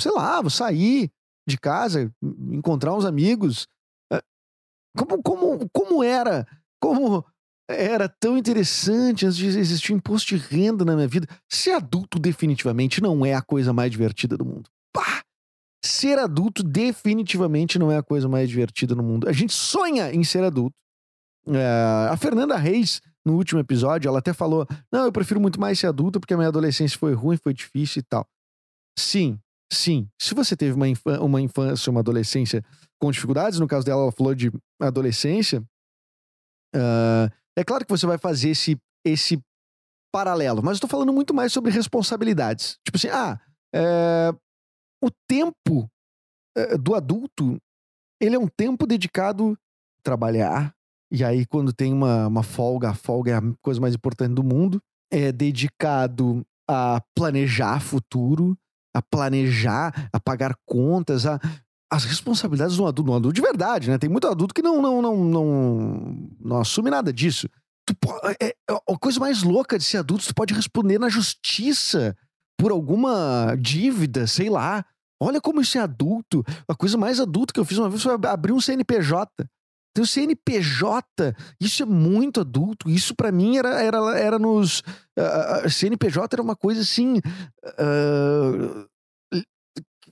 Sei 0.00 0.12
lá, 0.12 0.41
vou 0.41 0.50
sair 0.50 1.11
de 1.47 1.59
casa, 1.59 2.12
encontrar 2.23 2.95
uns 2.95 3.05
amigos. 3.05 3.67
Eh, 4.12 4.23
como, 4.97 5.23
como, 5.23 5.71
como 5.71 6.02
era? 6.02 6.47
Como 6.81 7.25
era 7.69 8.09
tão 8.09 8.37
interessante 8.37 9.26
antes 9.26 9.37
de 9.37 9.47
existir 9.47 9.93
imposto 9.93 10.37
de 10.37 10.37
renda 10.37 10.85
na 10.85 10.95
minha 10.95 11.09
vida. 11.09 11.26
Ser 11.49 11.73
adulto 11.73 12.19
definitivamente 12.19 13.00
não 13.00 13.25
é 13.25 13.35
a 13.35 13.43
coisa 13.43 13.73
mais 13.73 13.91
divertida 13.91 14.37
do 14.37 14.45
mundo. 14.45 14.71
Pá! 14.93 15.23
Ser 15.85 16.19
adulto 16.19 16.62
definitivamente 16.62 17.79
não 17.79 17.91
é 17.91 17.99
a 17.99 18.03
coisa 18.03 18.29
mais 18.29 18.49
divertida 18.49 18.95
no 18.95 19.03
mundo. 19.03 19.29
A 19.29 19.33
gente 19.33 19.53
sonha 19.53 20.12
em 20.12 20.23
ser 20.23 20.45
adulto. 20.45 20.77
É, 21.49 22.09
a 22.09 22.17
Fernanda 22.17 22.57
Reis, 22.57 23.01
no 23.25 23.35
último 23.35 23.61
episódio, 23.61 24.09
ela 24.09 24.21
até 24.21 24.33
falou: 24.33 24.67
Não, 24.93 25.05
eu 25.05 25.12
prefiro 25.12 25.41
muito 25.41 25.61
mais 25.61 25.79
ser 25.79 25.89
adulto 25.89 26.21
porque 26.21 26.35
a 26.35 26.37
minha 26.37 26.49
adolescência 26.49 26.99
foi 26.99 27.15
ruim, 27.15 27.37
foi 27.37 27.53
difícil 27.53 28.01
e 28.01 28.05
tal. 28.05 28.27
Sim, 28.97 29.39
sim. 29.73 30.09
Se 30.21 30.35
você 30.35 30.57
teve 30.57 30.75
uma, 30.75 30.89
infância, 30.89 31.21
uma 31.21 31.41
infância, 31.41 31.91
uma 31.91 32.01
adolescência 32.01 32.65
com 33.01 33.11
dificuldades, 33.11 33.59
no 33.59 33.67
caso 33.67 33.85
dela, 33.85 34.03
ela 34.03 34.12
falou 34.12 34.35
de 34.35 34.53
adolescência. 34.81 35.61
Uh, 36.75 37.29
é 37.57 37.65
claro 37.65 37.85
que 37.85 37.91
você 37.91 38.07
vai 38.07 38.19
fazer 38.19 38.51
esse, 38.51 38.79
esse 39.05 39.43
paralelo, 40.12 40.62
mas 40.62 40.77
eu 40.77 40.83
tô 40.83 40.89
falando 40.89 41.12
muito 41.12 41.35
mais 41.35 41.53
sobre 41.53 41.73
responsabilidades. 41.73 42.79
Tipo 42.85 42.97
assim, 42.97 43.09
ah, 43.09 43.41
é, 43.75 44.33
o 45.02 45.11
tempo 45.28 45.90
é, 46.56 46.76
do 46.78 46.94
adulto, 46.94 47.59
ele 48.21 48.37
é 48.37 48.38
um 48.38 48.49
tempo 48.49 48.87
dedicado 48.87 49.59
a 49.99 50.02
trabalhar, 50.02 50.75
e 51.11 51.25
aí 51.25 51.44
quando 51.47 51.73
tem 51.73 51.92
uma, 51.92 52.26
uma 52.26 52.42
folga, 52.42 52.90
a 52.90 52.94
folga 52.94 53.32
é 53.32 53.35
a 53.37 53.42
coisa 53.61 53.80
mais 53.80 53.94
importante 53.94 54.35
do 54.35 54.44
mundo, 54.44 54.80
é 55.11 55.32
dedicado 55.32 56.47
a 56.68 57.02
planejar 57.14 57.80
futuro, 57.80 58.56
a 58.94 59.02
planejar, 59.02 60.09
a 60.12 60.21
pagar 60.21 60.54
contas, 60.66 61.26
a 61.26 61.40
as 61.92 62.06
responsabilidades 62.06 62.78
do 62.78 62.87
adulto, 62.87 63.11
do 63.11 63.14
adulto 63.14 63.35
de 63.35 63.42
verdade, 63.42 63.90
né? 63.90 63.99
Tem 63.99 64.09
muito 64.09 64.26
adulto 64.26 64.54
que 64.54 64.62
não 64.62 64.80
não 64.80 65.02
não 65.02 65.25
não, 65.25 66.30
não 66.40 66.59
assume 66.59 66.88
nada 66.88 67.12
disso. 67.12 67.47
Tu, 67.85 67.94
é, 68.40 68.47
é, 68.47 68.54
a 68.71 68.99
coisa 68.99 69.21
mais 69.21 69.42
louca 69.42 69.76
de 69.76 69.85
ser 69.85 69.99
adulto, 69.99 70.26
tu 70.26 70.35
pode 70.35 70.54
responder 70.54 70.99
na 70.99 71.11
justiça 71.11 72.17
por 72.58 72.71
alguma 72.71 73.54
dívida, 73.60 74.26
sei 74.26 74.49
lá. 74.49 74.86
Olha 75.23 75.41
como 75.41 75.61
isso 75.61 75.78
é 75.78 75.80
adulto. 75.80 76.45
A 76.69 76.75
coisa 76.75 76.99
mais 76.99 77.21
adulta 77.21 77.52
que 77.52 77.61
eu 77.61 77.65
fiz 77.65 77.78
uma 77.78 77.89
vez 77.89 78.02
foi 78.02 78.15
abrir 78.26 78.52
um 78.52 78.61
CNPJ. 78.61 79.28
Tem 79.95 80.02
o 80.02 80.06
CNPJ, 80.06 81.37
isso 81.61 81.82
é 81.82 81.87
muito 81.87 82.41
adulto. 82.41 82.89
Isso 82.89 83.15
para 83.15 83.30
mim 83.30 83.58
era, 83.58 83.80
era, 83.82 84.19
era 84.19 84.39
nos. 84.39 84.80
Uh, 85.19 85.69
CNPJ 85.69 86.35
era 86.35 86.43
uma 86.43 86.56
coisa 86.56 86.80
assim. 86.80 87.19
Uh, 87.78 88.87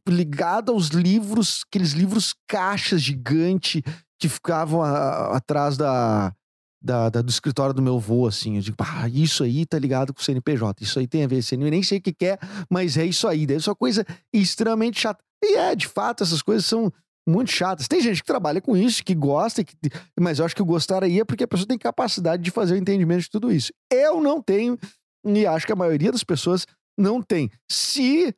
ligado 0.09 0.73
aos 0.73 0.89
livros, 0.89 1.65
aqueles 1.67 1.93
livros 1.93 2.35
caixas 2.47 3.01
gigante 3.01 3.83
que 4.19 4.29
ficavam 4.29 4.83
a, 4.83 5.37
atrás 5.37 5.77
da, 5.77 6.35
da, 6.83 7.09
da, 7.09 7.23
do 7.23 7.31
escritório 7.31 7.75
do 7.75 7.83
meu 7.83 7.97
avô, 7.97 8.27
assim. 8.27 8.57
Eu 8.57 8.63
digo, 8.63 8.77
isso 9.13 9.45
aí 9.45 9.67
tá 9.67 9.79
ligado 9.79 10.15
com 10.15 10.21
o 10.21 10.25
CNPJ, 10.25 10.83
isso 10.83 10.99
aí 10.99 11.07
tem 11.07 11.25
a 11.25 11.27
ver 11.27 11.43
CNPJ, 11.43 11.71
nem 11.71 11.83
sei 11.83 11.99
o 11.99 12.01
que, 12.01 12.13
que 12.13 12.27
é, 12.27 12.39
mas 12.71 12.97
é 12.97 13.05
isso 13.05 13.29
aí. 13.29 13.47
Deve 13.47 13.63
ser 13.63 13.71
uma 13.71 13.77
coisa 13.77 14.05
extremamente 14.33 15.01
chata. 15.01 15.23
E 15.43 15.57
é, 15.57 15.75
de 15.75 15.87
fato, 15.87 16.23
essas 16.23 16.43
coisas 16.43 16.67
são 16.67 16.93
muito 17.29 17.51
chatas. 17.51 17.87
Tem 17.87 18.01
gente 18.01 18.21
que 18.21 18.27
trabalha 18.27 18.61
com 18.61 18.77
isso, 18.77 19.05
que 19.05 19.15
gosta, 19.15 19.63
que... 19.63 19.75
mas 20.19 20.39
eu 20.39 20.45
acho 20.45 20.57
que 20.57 20.63
gostar 20.63 21.05
aí 21.05 21.21
é 21.21 21.25
porque 21.25 21.45
a 21.45 21.49
pessoa 21.49 21.67
tem 21.67 21.79
capacidade 21.79 22.43
de 22.43 22.51
fazer 22.51 22.75
o 22.75 22.79
entendimento 22.79 23.23
de 23.23 23.31
tudo 23.31 23.53
isso. 23.53 23.73
Eu 23.91 24.21
não 24.21 24.43
tenho, 24.43 24.79
e 25.25 25.47
acho 25.47 25.67
que 25.67 25.73
a 25.73 25.77
maioria 25.77 26.13
das 26.13 26.25
pessoas 26.25 26.67
não 26.99 27.23
tem. 27.23 27.51
Se 27.71 28.35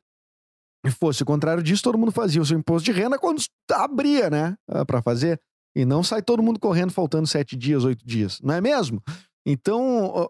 fosse 0.99 1.23
o 1.23 1.25
contrário 1.25 1.63
disso, 1.63 1.83
todo 1.83 1.97
mundo 1.97 2.11
fazia 2.11 2.41
o 2.41 2.45
seu 2.45 2.57
imposto 2.57 2.85
de 2.85 2.91
renda 2.91 3.17
quando 3.17 3.41
abria, 3.71 4.29
né? 4.29 4.55
Ah, 4.67 4.85
Para 4.85 5.01
fazer. 5.01 5.39
E 5.75 5.85
não 5.85 6.03
sai 6.03 6.21
todo 6.21 6.43
mundo 6.43 6.59
correndo 6.59 6.91
faltando 6.91 7.27
sete 7.27 7.55
dias, 7.55 7.83
oito 7.83 8.05
dias, 8.05 8.39
não 8.41 8.53
é 8.53 8.61
mesmo? 8.61 9.01
Então, 9.45 10.29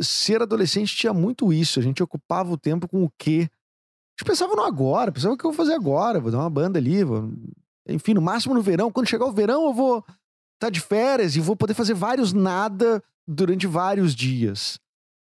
ser 0.00 0.40
adolescente 0.40 0.96
tinha 0.96 1.12
muito 1.12 1.52
isso. 1.52 1.78
A 1.78 1.82
gente 1.82 2.02
ocupava 2.02 2.50
o 2.50 2.56
tempo 2.56 2.88
com 2.88 3.04
o 3.04 3.12
quê? 3.18 3.48
A 3.50 4.20
gente 4.20 4.26
pensava 4.26 4.56
no 4.56 4.62
agora, 4.62 5.12
pensava 5.12 5.34
o 5.34 5.36
que 5.36 5.44
eu 5.44 5.52
vou 5.52 5.56
fazer 5.56 5.74
agora, 5.74 6.20
vou 6.20 6.30
dar 6.30 6.38
uma 6.38 6.50
banda 6.50 6.78
ali, 6.78 7.04
vou... 7.04 7.30
enfim, 7.86 8.14
no 8.14 8.22
máximo 8.22 8.54
no 8.54 8.62
verão. 8.62 8.90
Quando 8.90 9.08
chegar 9.08 9.26
o 9.26 9.32
verão, 9.32 9.66
eu 9.66 9.74
vou 9.74 9.98
estar 9.98 10.16
tá 10.58 10.70
de 10.70 10.80
férias 10.80 11.36
e 11.36 11.40
vou 11.40 11.54
poder 11.54 11.74
fazer 11.74 11.94
vários 11.94 12.32
nada 12.32 13.02
durante 13.26 13.66
vários 13.66 14.14
dias. 14.14 14.78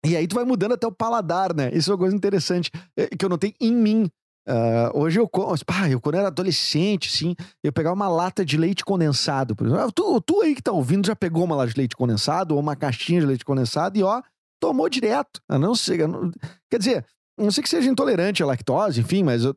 E 0.05 0.17
aí 0.17 0.27
tu 0.27 0.35
vai 0.35 0.45
mudando 0.45 0.73
até 0.73 0.87
o 0.87 0.93
paladar, 0.93 1.55
né? 1.55 1.71
Isso 1.73 1.91
é 1.91 1.95
uma 1.95 1.99
coisa 1.99 2.17
interessante 2.17 2.71
eh, 2.97 3.07
que 3.17 3.25
eu 3.25 3.29
notei 3.29 3.55
em 3.61 3.73
mim. 3.73 4.11
Uh, 4.49 4.99
hoje 4.99 5.21
eu, 5.21 5.29
pá, 5.65 5.89
eu, 5.89 6.01
quando 6.01 6.17
era 6.17 6.27
adolescente, 6.27 7.09
assim, 7.09 7.35
eu 7.63 7.73
pegava 7.73 7.95
uma 7.95 8.09
lata 8.09 8.45
de 8.45 8.57
leite 8.57 8.85
condensado. 8.85 9.55
Por 9.55 9.67
exemplo. 9.67 9.85
Ah, 9.85 9.91
tu, 9.93 10.21
tu 10.21 10.41
aí 10.41 10.55
que 10.55 10.63
tá 10.63 10.73
ouvindo 10.73 11.07
já 11.07 11.15
pegou 11.15 11.45
uma 11.45 11.57
lata 11.57 11.73
de 11.73 11.79
leite 11.79 11.97
condensado 11.97 12.55
ou 12.55 12.61
uma 12.61 12.75
caixinha 12.75 13.21
de 13.21 13.27
leite 13.27 13.45
condensado 13.45 13.99
e 13.99 14.03
ó, 14.03 14.21
tomou 14.61 14.89
direto. 14.89 15.41
A 15.49 15.59
não 15.59 15.75
ser, 15.75 16.09
não, 16.09 16.31
quer 16.71 16.79
dizer, 16.79 17.07
não 17.39 17.51
sei 17.51 17.63
que 17.63 17.69
seja 17.69 17.91
intolerante 17.91 18.43
à 18.43 18.47
lactose, 18.47 19.01
enfim, 19.01 19.23
mas 19.23 19.45
eu, 19.45 19.57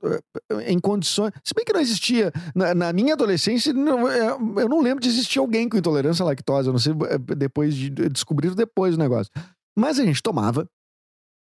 em 0.65 0.79
condições. 0.79 1.31
Se 1.43 1.53
bem 1.53 1.65
que 1.65 1.73
não 1.73 1.81
existia. 1.81 2.31
Na, 2.55 2.73
na 2.73 2.93
minha 2.93 3.13
adolescência, 3.13 3.73
não, 3.73 4.07
é, 4.07 4.29
eu 4.29 4.69
não 4.69 4.81
lembro 4.81 5.01
de 5.01 5.09
existir 5.09 5.39
alguém 5.39 5.67
com 5.67 5.77
intolerância 5.77 6.23
à 6.23 6.25
lactose. 6.25 6.67
Eu 6.67 6.73
não 6.73 6.79
sei, 6.79 6.93
é, 7.09 7.17
depois 7.35 7.75
de 7.75 7.89
descobrir 7.89 8.53
depois 8.55 8.95
o 8.95 8.99
negócio. 8.99 9.31
Mas 9.77 9.99
a 9.99 10.05
gente 10.05 10.21
tomava 10.21 10.67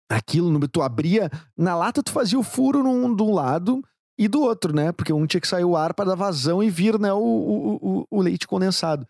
aquilo, 0.09 0.69
tu 0.69 0.83
abria, 0.83 1.31
na 1.57 1.77
lata 1.77 2.03
tu 2.03 2.13
fazia 2.13 2.39
o 2.39 2.43
furo 2.43 2.83
num, 2.83 3.15
de 3.15 3.23
um 3.23 3.33
lado 3.33 3.83
e 4.19 4.29
do 4.29 4.43
outro, 4.43 4.75
né? 4.75 4.93
Porque 4.93 5.13
um 5.13 5.27
tinha 5.27 5.41
que 5.41 5.49
sair 5.49 5.65
o 5.65 5.77
ar 5.77 5.95
para 5.95 6.11
dar 6.11 6.15
vazão 6.15 6.63
e 6.63 6.71
vir, 6.71 6.99
né, 6.99 7.13
o, 7.13 7.19
o, 7.19 7.75
o, 8.01 8.07
o 8.11 8.23
leite 8.23 8.47
condensado. 8.47 9.07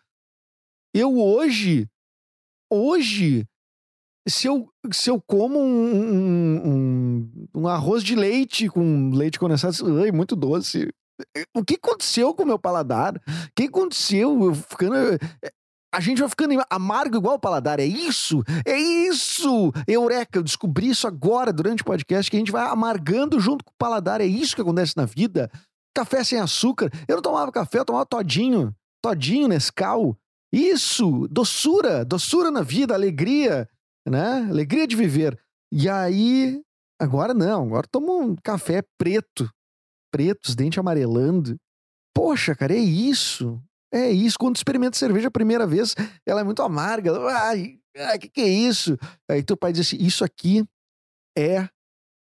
Eu 0.94 1.18
hoje, 1.18 1.88
hoje, 2.70 3.46
se 4.28 4.46
eu, 4.46 4.68
se 4.92 5.11
eu 5.11 5.20
como 5.20 5.59
um, 5.61 6.66
um, 6.66 7.48
um, 7.54 7.68
arroz 7.68 8.02
de 8.02 8.14
leite 8.14 8.68
com 8.68 9.11
leite 9.11 9.38
condensado, 9.38 9.74
ai, 10.00 10.11
muito 10.11 10.35
doce. 10.35 10.88
O 11.54 11.64
que 11.64 11.74
aconteceu 11.74 12.35
com 12.35 12.42
o 12.42 12.46
meu 12.46 12.59
paladar? 12.59 13.16
O 13.16 13.20
que 13.54 13.64
aconteceu? 13.64 14.44
Eu 14.44 14.54
ficando 14.54 14.94
a 15.94 16.00
gente 16.00 16.18
vai 16.18 16.28
ficando 16.28 16.61
amargo 16.68 17.16
igual 17.16 17.37
o 17.37 17.38
paladar. 17.38 17.78
É 17.78 17.85
isso? 17.85 18.42
É 18.66 18.76
isso! 18.76 19.72
Eureka! 19.87 20.38
Eu 20.38 20.42
descobri 20.42 20.88
isso 20.88 21.07
agora 21.07 21.52
durante 21.52 21.83
o 21.83 21.85
podcast, 21.85 22.28
que 22.28 22.37
a 22.37 22.40
gente 22.40 22.50
vai 22.50 22.66
amargando 22.68 23.38
junto 23.38 23.64
com 23.64 23.70
o 23.70 23.78
paladar. 23.78 24.20
É 24.20 24.26
isso 24.26 24.57
que 24.57 24.61
acontece 24.61 24.96
na 24.96 25.04
vida. 25.04 25.48
Café 25.96 26.24
sem 26.24 26.40
açúcar. 26.40 26.90
Eu 27.07 27.14
não 27.16 27.22
tomava 27.22 27.52
café, 27.52 27.78
eu 27.78 27.85
tomava 27.85 28.04
todinho. 28.04 28.74
Todinho, 29.00 29.46
Nescau. 29.46 30.16
Isso! 30.52 31.28
Doçura! 31.30 32.04
Doçura 32.04 32.50
na 32.50 32.62
vida, 32.62 32.92
alegria, 32.92 33.68
né? 34.07 34.48
Alegria 34.50 34.88
de 34.88 34.96
viver. 34.96 35.38
E 35.72 35.88
aí, 35.88 36.61
agora 37.00 37.33
não. 37.33 37.66
Agora 37.66 37.87
tomo 37.88 38.20
um 38.20 38.35
café 38.35 38.83
preto. 38.98 39.48
Preto, 40.12 40.46
os 40.48 40.57
dentes 40.57 40.78
amarelando. 40.78 41.57
Poxa, 42.12 42.54
cara, 42.54 42.74
é 42.74 42.78
isso. 42.78 43.62
É 43.94 44.11
isso, 44.11 44.37
quando 44.38 44.57
experimenta 44.57 44.98
cerveja 44.98 45.28
a 45.28 45.30
primeira 45.30 45.66
vez, 45.66 45.94
ela 46.26 46.40
é 46.40 46.44
muito 46.44 46.62
amarga. 46.62 47.12
Ai, 47.28 47.78
o 48.16 48.18
que, 48.18 48.28
que 48.28 48.40
é 48.40 48.48
isso? 48.48 48.98
Aí 49.30 49.42
teu 49.42 49.57
pai 49.57 49.72
diz 49.72 49.87
assim: 49.87 50.04
Isso 50.04 50.24
aqui 50.24 50.64
é 51.38 51.68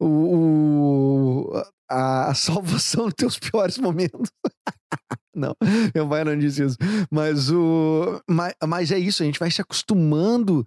o, 0.00 1.52
a, 1.90 2.30
a 2.30 2.34
salvação 2.34 3.06
dos 3.06 3.14
teus 3.14 3.38
piores 3.38 3.76
momentos. 3.76 4.30
Não, 5.34 5.54
meu 5.94 6.08
pai 6.08 6.24
não 6.24 6.36
disse 6.36 6.64
isso. 6.64 6.76
Mas, 7.12 7.48
o, 7.48 8.20
mas, 8.28 8.54
mas 8.66 8.90
é 8.90 8.98
isso, 8.98 9.22
a 9.22 9.26
gente 9.26 9.38
vai 9.38 9.48
se 9.48 9.60
acostumando 9.60 10.66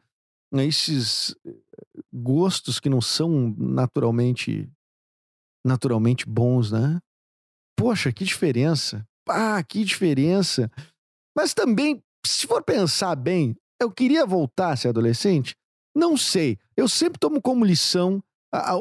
a 0.53 0.63
esses 0.63 1.35
gostos 2.13 2.79
que 2.79 2.89
não 2.89 3.01
são 3.01 3.53
naturalmente 3.57 4.71
naturalmente 5.65 6.25
bons, 6.25 6.71
né? 6.71 7.01
Poxa, 7.77 8.13
que 8.13 8.23
diferença. 8.23 9.05
Ah, 9.27 9.61
que 9.61 9.83
diferença. 9.83 10.71
Mas 11.35 11.53
também, 11.53 12.01
se 12.25 12.47
for 12.47 12.63
pensar 12.63 13.15
bem, 13.15 13.55
eu 13.81 13.91
queria 13.91 14.25
voltar 14.25 14.71
a 14.71 14.75
ser 14.75 14.89
adolescente? 14.89 15.55
Não 15.95 16.15
sei. 16.15 16.57
Eu 16.77 16.87
sempre 16.87 17.19
tomo 17.19 17.41
como 17.41 17.65
lição 17.65 18.21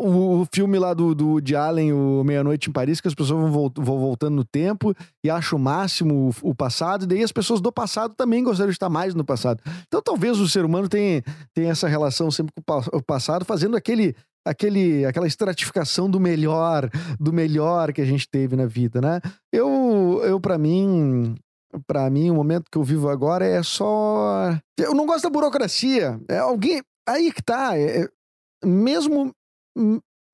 o, 0.02 0.40
o, 0.40 0.46
filme 0.52 0.78
lá 0.78 0.92
do, 0.92 1.14
do 1.14 1.28
Woody 1.28 1.54
Allen, 1.54 1.92
o 1.92 2.24
Meia-Noite 2.24 2.68
em 2.68 2.72
Paris, 2.72 3.00
que 3.00 3.06
as 3.06 3.14
pessoas 3.14 3.40
vão, 3.40 3.52
volt, 3.52 3.74
vão, 3.76 4.00
voltando 4.00 4.34
no 4.34 4.44
tempo 4.44 4.92
e 5.24 5.30
acham 5.30 5.58
o 5.58 5.62
máximo 5.62 6.30
o, 6.42 6.50
o, 6.50 6.54
passado, 6.54 7.04
e 7.04 7.06
daí 7.06 7.22
as 7.22 7.30
pessoas 7.30 7.60
do 7.60 7.70
passado 7.70 8.14
também 8.16 8.42
gostariam 8.42 8.70
de 8.70 8.74
estar 8.74 8.88
mais 8.88 9.14
no 9.14 9.24
passado. 9.24 9.62
Então 9.86 10.02
talvez 10.02 10.40
o 10.40 10.48
ser 10.48 10.64
humano 10.64 10.88
tenha, 10.88 11.22
tenha 11.54 11.70
essa 11.70 11.86
relação 11.86 12.30
sempre 12.32 12.52
com 12.56 12.80
o 12.92 13.02
passado, 13.02 13.44
fazendo 13.44 13.76
aquele, 13.76 14.16
aquele, 14.44 15.04
aquela 15.04 15.28
estratificação 15.28 16.10
do 16.10 16.18
melhor, 16.18 16.90
do 17.20 17.32
melhor 17.32 17.92
que 17.92 18.00
a 18.00 18.06
gente 18.06 18.28
teve 18.28 18.56
na 18.56 18.66
vida, 18.66 19.00
né? 19.00 19.20
Eu, 19.52 20.20
eu 20.24 20.40
para 20.40 20.58
mim, 20.58 21.36
para 21.86 22.08
mim, 22.10 22.30
o 22.30 22.34
momento 22.34 22.70
que 22.70 22.78
eu 22.78 22.82
vivo 22.82 23.08
agora 23.08 23.44
é 23.44 23.62
só. 23.62 24.58
Eu 24.78 24.94
não 24.94 25.06
gosto 25.06 25.24
da 25.24 25.30
burocracia. 25.30 26.20
É 26.28 26.38
alguém. 26.38 26.82
Aí 27.08 27.32
que 27.32 27.42
tá. 27.42 27.78
É... 27.78 28.08
mesmo 28.64 29.32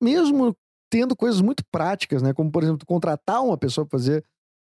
mesmo 0.01 0.55
tendo 0.91 1.15
coisas 1.15 1.41
muito 1.41 1.63
práticas, 1.71 2.21
né? 2.21 2.33
Como, 2.33 2.51
por 2.51 2.63
exemplo, 2.63 2.85
contratar 2.85 3.43
uma 3.43 3.57
pessoa 3.57 3.85
para 3.85 3.99
fazer 3.99 4.23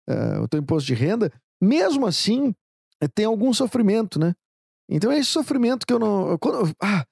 uh, 0.10 0.42
o 0.44 0.48
teu 0.48 0.60
imposto 0.60 0.88
de 0.88 0.94
renda, 0.94 1.32
mesmo 1.62 2.06
assim, 2.06 2.54
eh, 3.02 3.08
tem 3.08 3.26
algum 3.26 3.54
sofrimento, 3.54 4.20
né? 4.20 4.34
Então 4.90 5.12
é 5.12 5.18
esse 5.18 5.30
sofrimento 5.30 5.86
que 5.86 5.94
eu 5.94 6.00
não. 6.00 6.38
Quando, 6.38 6.74
ah, 6.82 7.06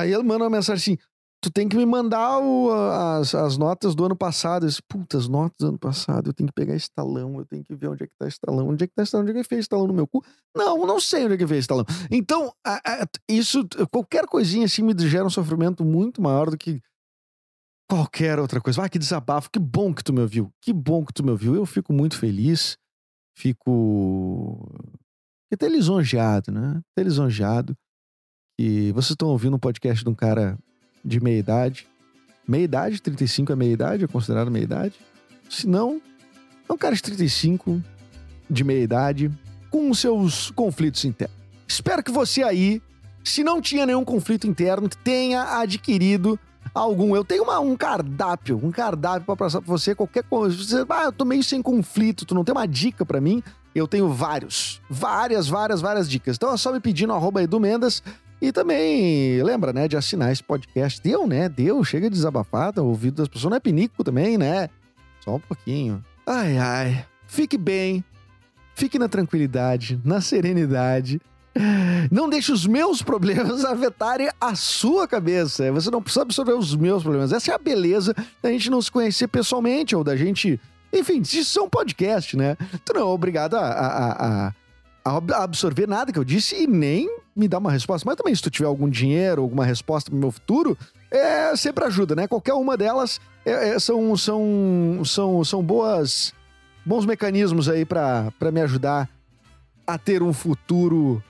aí 0.00 0.12
ele 0.12 0.22
manda 0.22 0.44
uma 0.44 0.50
mensagem 0.50 0.94
assim: 0.96 1.04
tu 1.44 1.50
tem 1.50 1.68
que 1.68 1.76
me 1.76 1.84
mandar 1.84 2.38
o, 2.38 2.70
as, 2.72 3.34
as 3.34 3.58
notas 3.58 3.94
do 3.94 4.06
ano 4.06 4.16
passado. 4.16 4.66
Disse, 4.66 4.80
puta, 4.88 5.18
as 5.18 5.28
notas 5.28 5.58
do 5.58 5.68
ano 5.68 5.78
passado, 5.78 6.30
eu 6.30 6.32
tenho 6.32 6.48
que 6.48 6.54
pegar 6.54 6.74
esse 6.74 6.90
talão, 6.90 7.38
eu 7.38 7.44
tenho 7.44 7.62
que 7.62 7.74
ver 7.74 7.88
onde 7.88 8.04
é 8.04 8.06
que 8.06 8.14
tá 8.18 8.26
esse 8.26 8.40
talão, 8.40 8.68
onde 8.68 8.84
é 8.84 8.86
que 8.86 8.94
tá 8.94 9.02
esse 9.02 9.12
talão, 9.12 9.26
onde 9.26 9.38
é 9.38 9.42
que 9.42 9.48
fez 9.48 9.60
esse 9.60 9.68
talão 9.68 9.86
no 9.86 9.92
meu 9.92 10.06
cu. 10.06 10.24
Não, 10.56 10.86
não 10.86 10.98
sei 10.98 11.24
onde 11.26 11.34
é 11.34 11.36
que 11.36 11.46
fez 11.46 11.60
esse 11.60 11.68
talão. 11.68 11.84
Então, 12.10 12.50
a, 12.66 12.76
a, 12.76 13.06
isso, 13.28 13.62
qualquer 13.90 14.26
coisinha 14.26 14.64
assim 14.64 14.82
me 14.82 14.94
gera 15.06 15.26
um 15.26 15.30
sofrimento 15.30 15.84
muito 15.84 16.22
maior 16.22 16.50
do 16.50 16.56
que 16.56 16.80
qualquer 17.90 18.38
outra 18.38 18.58
coisa. 18.60 18.82
Ah, 18.82 18.88
que 18.88 18.98
desabafo, 18.98 19.50
que 19.50 19.58
bom 19.58 19.92
que 19.92 20.02
tu 20.02 20.14
me 20.14 20.20
ouviu, 20.20 20.50
que 20.62 20.72
bom 20.72 21.04
que 21.04 21.12
tu 21.12 21.22
me 21.22 21.30
ouviu. 21.30 21.54
Eu 21.54 21.66
fico 21.66 21.92
muito 21.92 22.16
feliz, 22.16 22.78
fico 23.36 24.66
até 25.52 25.68
lisonjeado, 25.68 26.50
né? 26.50 26.80
Até 26.92 27.04
lisonjeado 27.04 27.76
que 28.58 28.92
vocês 28.92 29.10
estão 29.10 29.28
ouvindo 29.28 29.56
um 29.56 29.58
podcast 29.58 30.02
de 30.02 30.08
um 30.08 30.14
cara 30.14 30.58
de 31.04 31.20
meia 31.20 31.38
idade. 31.38 31.86
Meia 32.46 32.64
idade, 32.64 33.00
35 33.00 33.52
é 33.52 33.56
meia 33.56 33.72
idade, 33.72 34.04
é 34.04 34.06
considerado 34.06 34.50
meia 34.50 34.64
idade. 34.64 34.94
Se 35.48 35.66
não, 35.66 36.00
é 36.68 36.72
um 36.72 36.76
cara 36.76 36.94
de 36.94 37.02
35, 37.02 37.82
de 38.48 38.64
meia 38.64 38.82
idade, 38.82 39.30
com 39.70 39.92
seus 39.92 40.50
conflitos 40.50 41.04
internos. 41.04 41.36
Espero 41.66 42.02
que 42.02 42.12
você 42.12 42.42
aí, 42.42 42.82
se 43.22 43.42
não 43.42 43.60
tinha 43.60 43.86
nenhum 43.86 44.04
conflito 44.04 44.46
interno, 44.46 44.88
tenha 45.02 45.60
adquirido 45.60 46.38
algum. 46.74 47.16
Eu 47.16 47.24
tenho 47.24 47.44
uma, 47.44 47.58
um 47.60 47.76
cardápio, 47.76 48.60
um 48.62 48.70
cardápio 48.70 49.24
para 49.24 49.36
passar 49.36 49.60
pra 49.60 49.70
você 49.70 49.94
qualquer 49.94 50.24
coisa. 50.24 50.56
Você, 50.56 50.84
ah, 50.88 51.04
eu 51.04 51.12
tô 51.12 51.24
meio 51.24 51.42
sem 51.42 51.62
conflito, 51.62 52.26
tu 52.26 52.34
não 52.34 52.44
tem 52.44 52.54
uma 52.54 52.66
dica 52.66 53.04
para 53.04 53.20
mim? 53.20 53.42
Eu 53.74 53.88
tenho 53.88 54.08
vários, 54.08 54.80
várias, 54.88 55.48
várias, 55.48 55.80
várias 55.80 56.08
dicas. 56.08 56.36
Então 56.36 56.52
é 56.52 56.56
só 56.56 56.72
me 56.72 56.80
pedir 56.80 57.06
no 57.06 57.14
arroba 57.14 57.42
Edu 57.42 57.58
Mendes 57.58 58.02
e 58.44 58.52
também, 58.52 59.42
lembra, 59.42 59.72
né, 59.72 59.88
de 59.88 59.96
assinar 59.96 60.30
esse 60.30 60.42
podcast. 60.42 61.00
Deu, 61.00 61.26
né? 61.26 61.48
Deu, 61.48 61.82
chega 61.82 62.10
de 62.10 62.16
desabafada, 62.16 62.82
o 62.82 62.88
ouvido 62.88 63.16
das 63.16 63.28
pessoas 63.28 63.50
não 63.50 63.56
é 63.56 63.60
pinico 63.60 64.04
também, 64.04 64.36
né? 64.36 64.68
Só 65.20 65.36
um 65.36 65.40
pouquinho. 65.40 66.04
Ai, 66.26 66.58
ai. 66.58 67.06
Fique 67.26 67.56
bem, 67.56 68.04
fique 68.74 68.98
na 68.98 69.08
tranquilidade, 69.08 69.98
na 70.04 70.20
serenidade. 70.20 71.22
Não 72.10 72.28
deixe 72.28 72.52
os 72.52 72.66
meus 72.66 73.00
problemas 73.00 73.64
afetarem 73.64 74.28
a 74.38 74.54
sua 74.54 75.08
cabeça. 75.08 75.72
Você 75.72 75.90
não 75.90 76.02
precisa 76.02 76.22
absorver 76.22 76.52
os 76.52 76.76
meus 76.76 77.02
problemas. 77.02 77.32
Essa 77.32 77.52
é 77.52 77.54
a 77.54 77.58
beleza 77.58 78.14
da 78.42 78.50
gente 78.50 78.68
não 78.68 78.82
se 78.82 78.90
conhecer 78.90 79.26
pessoalmente 79.26 79.96
ou 79.96 80.04
da 80.04 80.16
gente. 80.16 80.60
Enfim, 80.92 81.22
isso 81.22 81.58
é 81.58 81.62
um 81.62 81.68
podcast, 81.70 82.36
né? 82.36 82.56
Tu 82.84 82.92
não 82.92 83.00
é 83.00 83.04
obrigado 83.04 83.54
a, 83.54 83.60
a, 83.60 83.86
a, 83.86 84.48
a 84.48 84.52
absorver 85.04 85.86
nada 85.86 86.12
que 86.12 86.18
eu 86.18 86.24
disse 86.24 86.62
e 86.62 86.66
nem 86.66 87.08
me 87.36 87.46
dar 87.46 87.58
uma 87.58 87.70
resposta. 87.70 88.06
Mas 88.06 88.16
também, 88.16 88.34
se 88.34 88.42
tu 88.42 88.50
tiver 88.50 88.66
algum 88.66 88.88
dinheiro, 88.88 89.42
alguma 89.42 89.64
resposta 89.64 90.10
pro 90.10 90.18
meu 90.18 90.30
futuro, 90.30 90.78
é, 91.10 91.54
sempre 91.56 91.84
ajuda, 91.84 92.14
né? 92.14 92.26
Qualquer 92.26 92.54
uma 92.54 92.76
delas 92.76 93.20
é, 93.44 93.70
é, 93.70 93.78
são, 93.78 94.16
são, 94.16 95.02
são, 95.04 95.44
são 95.44 95.62
boas, 95.62 96.32
bons 96.84 97.04
mecanismos 97.04 97.68
aí 97.68 97.84
para 97.84 98.32
me 98.52 98.60
ajudar 98.62 99.08
a 99.86 99.98
ter 99.98 100.22
um 100.22 100.32
futuro 100.32 101.22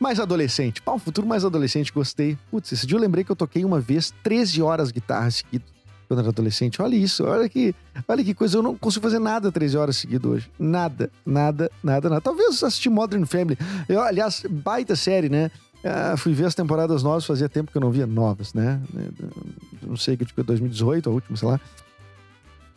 mais 0.00 0.18
adolescente. 0.18 0.80
Pá, 0.80 0.92
um 0.92 0.98
futuro 0.98 1.26
mais 1.26 1.44
adolescente, 1.44 1.92
gostei. 1.92 2.38
Putz, 2.50 2.72
esse 2.72 2.86
dia 2.86 2.96
eu 2.96 3.00
lembrei 3.00 3.24
que 3.24 3.30
eu 3.30 3.36
toquei 3.36 3.64
uma 3.64 3.80
vez 3.80 4.12
13 4.22 4.62
horas 4.62 4.90
guitarra 4.90 5.30
seguidas 5.30 5.75
quando 6.06 6.20
era 6.20 6.28
adolescente. 6.28 6.80
Olha 6.80 6.96
isso, 6.96 7.24
olha 7.24 7.48
que, 7.48 7.74
olha 8.06 8.24
que 8.24 8.34
coisa. 8.34 8.58
Eu 8.58 8.62
não 8.62 8.76
consigo 8.76 9.02
fazer 9.02 9.18
nada 9.18 9.50
13 9.50 9.76
horas 9.76 9.96
seguidas 9.96 10.30
hoje. 10.30 10.50
Nada, 10.58 11.10
nada, 11.24 11.70
nada, 11.82 12.08
nada. 12.08 12.20
Talvez 12.20 12.62
assistir 12.62 12.88
Modern 12.88 13.24
Family. 13.24 13.58
Eu, 13.88 14.00
aliás, 14.00 14.44
baita 14.48 14.94
série, 14.96 15.28
né? 15.28 15.50
Ah, 15.84 16.16
fui 16.16 16.32
ver 16.32 16.46
as 16.46 16.54
temporadas 16.54 17.02
novas, 17.02 17.24
fazia 17.24 17.48
tempo 17.48 17.70
que 17.70 17.78
eu 17.78 17.80
não 17.80 17.90
via 17.90 18.06
novas, 18.06 18.52
né? 18.52 18.80
Não 19.82 19.96
sei, 19.96 20.16
que 20.16 20.24
tipo 20.24 20.42
2018, 20.42 21.08
a 21.08 21.12
última, 21.12 21.36
sei 21.36 21.48
lá. 21.48 21.60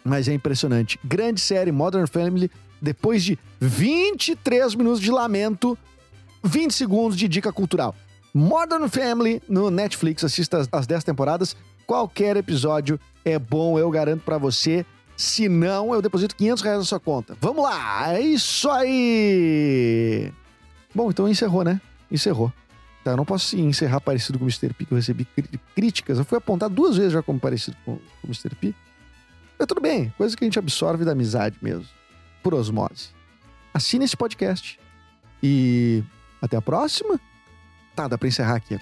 Mas 0.04 0.28
é 0.28 0.34
impressionante. 0.34 1.00
Grande 1.04 1.42
série, 1.42 1.72
Modern 1.72 2.08
Family. 2.08 2.52
Depois 2.82 3.24
de 3.24 3.38
23 3.60 4.76
minutos 4.76 5.02
de 5.02 5.12
lamento, 5.12 5.78
20 6.44 6.74
segundos 6.74 7.18
de 7.18 7.28
dica 7.28 7.52
cultural. 7.52 7.96
Modern 8.34 8.88
Family 8.88 9.42
no 9.50 9.70
Netflix, 9.72 10.24
assista 10.24 10.68
as 10.72 10.88
10 10.88 11.04
temporadas. 11.04 11.56
Qualquer 11.86 12.38
episódio 12.38 13.00
é 13.24 13.38
bom, 13.38 13.78
eu 13.78 13.90
garanto 13.90 14.24
para 14.24 14.38
você. 14.38 14.86
Se 15.16 15.50
não, 15.50 15.94
eu 15.94 16.02
deposito 16.02 16.36
500 16.36 16.64
reais 16.64 16.80
na 16.80 16.86
sua 16.86 17.00
conta. 17.00 17.36
Vamos 17.42 17.64
lá, 17.64 18.16
é 18.16 18.22
isso 18.22 18.70
aí! 18.70 20.32
Bom, 20.96 21.10
então 21.10 21.28
encerrou, 21.28 21.64
né? 21.64 21.82
Encerrou. 22.10 22.52
Tá, 23.04 23.12
eu 23.12 23.18
não 23.18 23.26
posso 23.26 23.58
encerrar 23.58 24.02
parecido 24.02 24.38
com 24.38 24.46
o 24.46 24.48
Mr. 24.48 24.74
P, 24.74 24.86
que 24.86 24.94
eu 24.94 24.98
recebi 24.98 25.28
críticas. 25.76 26.18
Eu 26.18 26.26
fui 26.26 26.38
apontado 26.38 26.74
duas 26.74 26.98
vezes 26.98 27.14
já 27.14 27.22
como 27.22 27.40
parecido 27.40 27.76
com 27.86 27.94
o 27.94 28.02
Mr. 28.26 28.56
P. 28.56 28.74
Mas 29.58 29.68
tudo 29.68 29.82
bem, 29.82 30.14
coisa 30.18 30.36
que 30.36 30.44
a 30.44 30.48
gente 30.48 30.60
absorve 30.60 31.04
da 31.04 31.12
amizade 31.12 31.58
mesmo. 31.62 31.86
Por 32.42 32.54
osmose. 32.54 33.10
Assine 33.74 34.06
esse 34.06 34.16
podcast. 34.16 34.80
E 35.44 36.04
até 36.42 36.58
a 36.58 36.62
próxima. 36.62 37.20
Tá, 37.96 38.08
dá 38.08 38.18
pra 38.18 38.28
encerrar 38.28 38.56
aqui. 38.56 38.80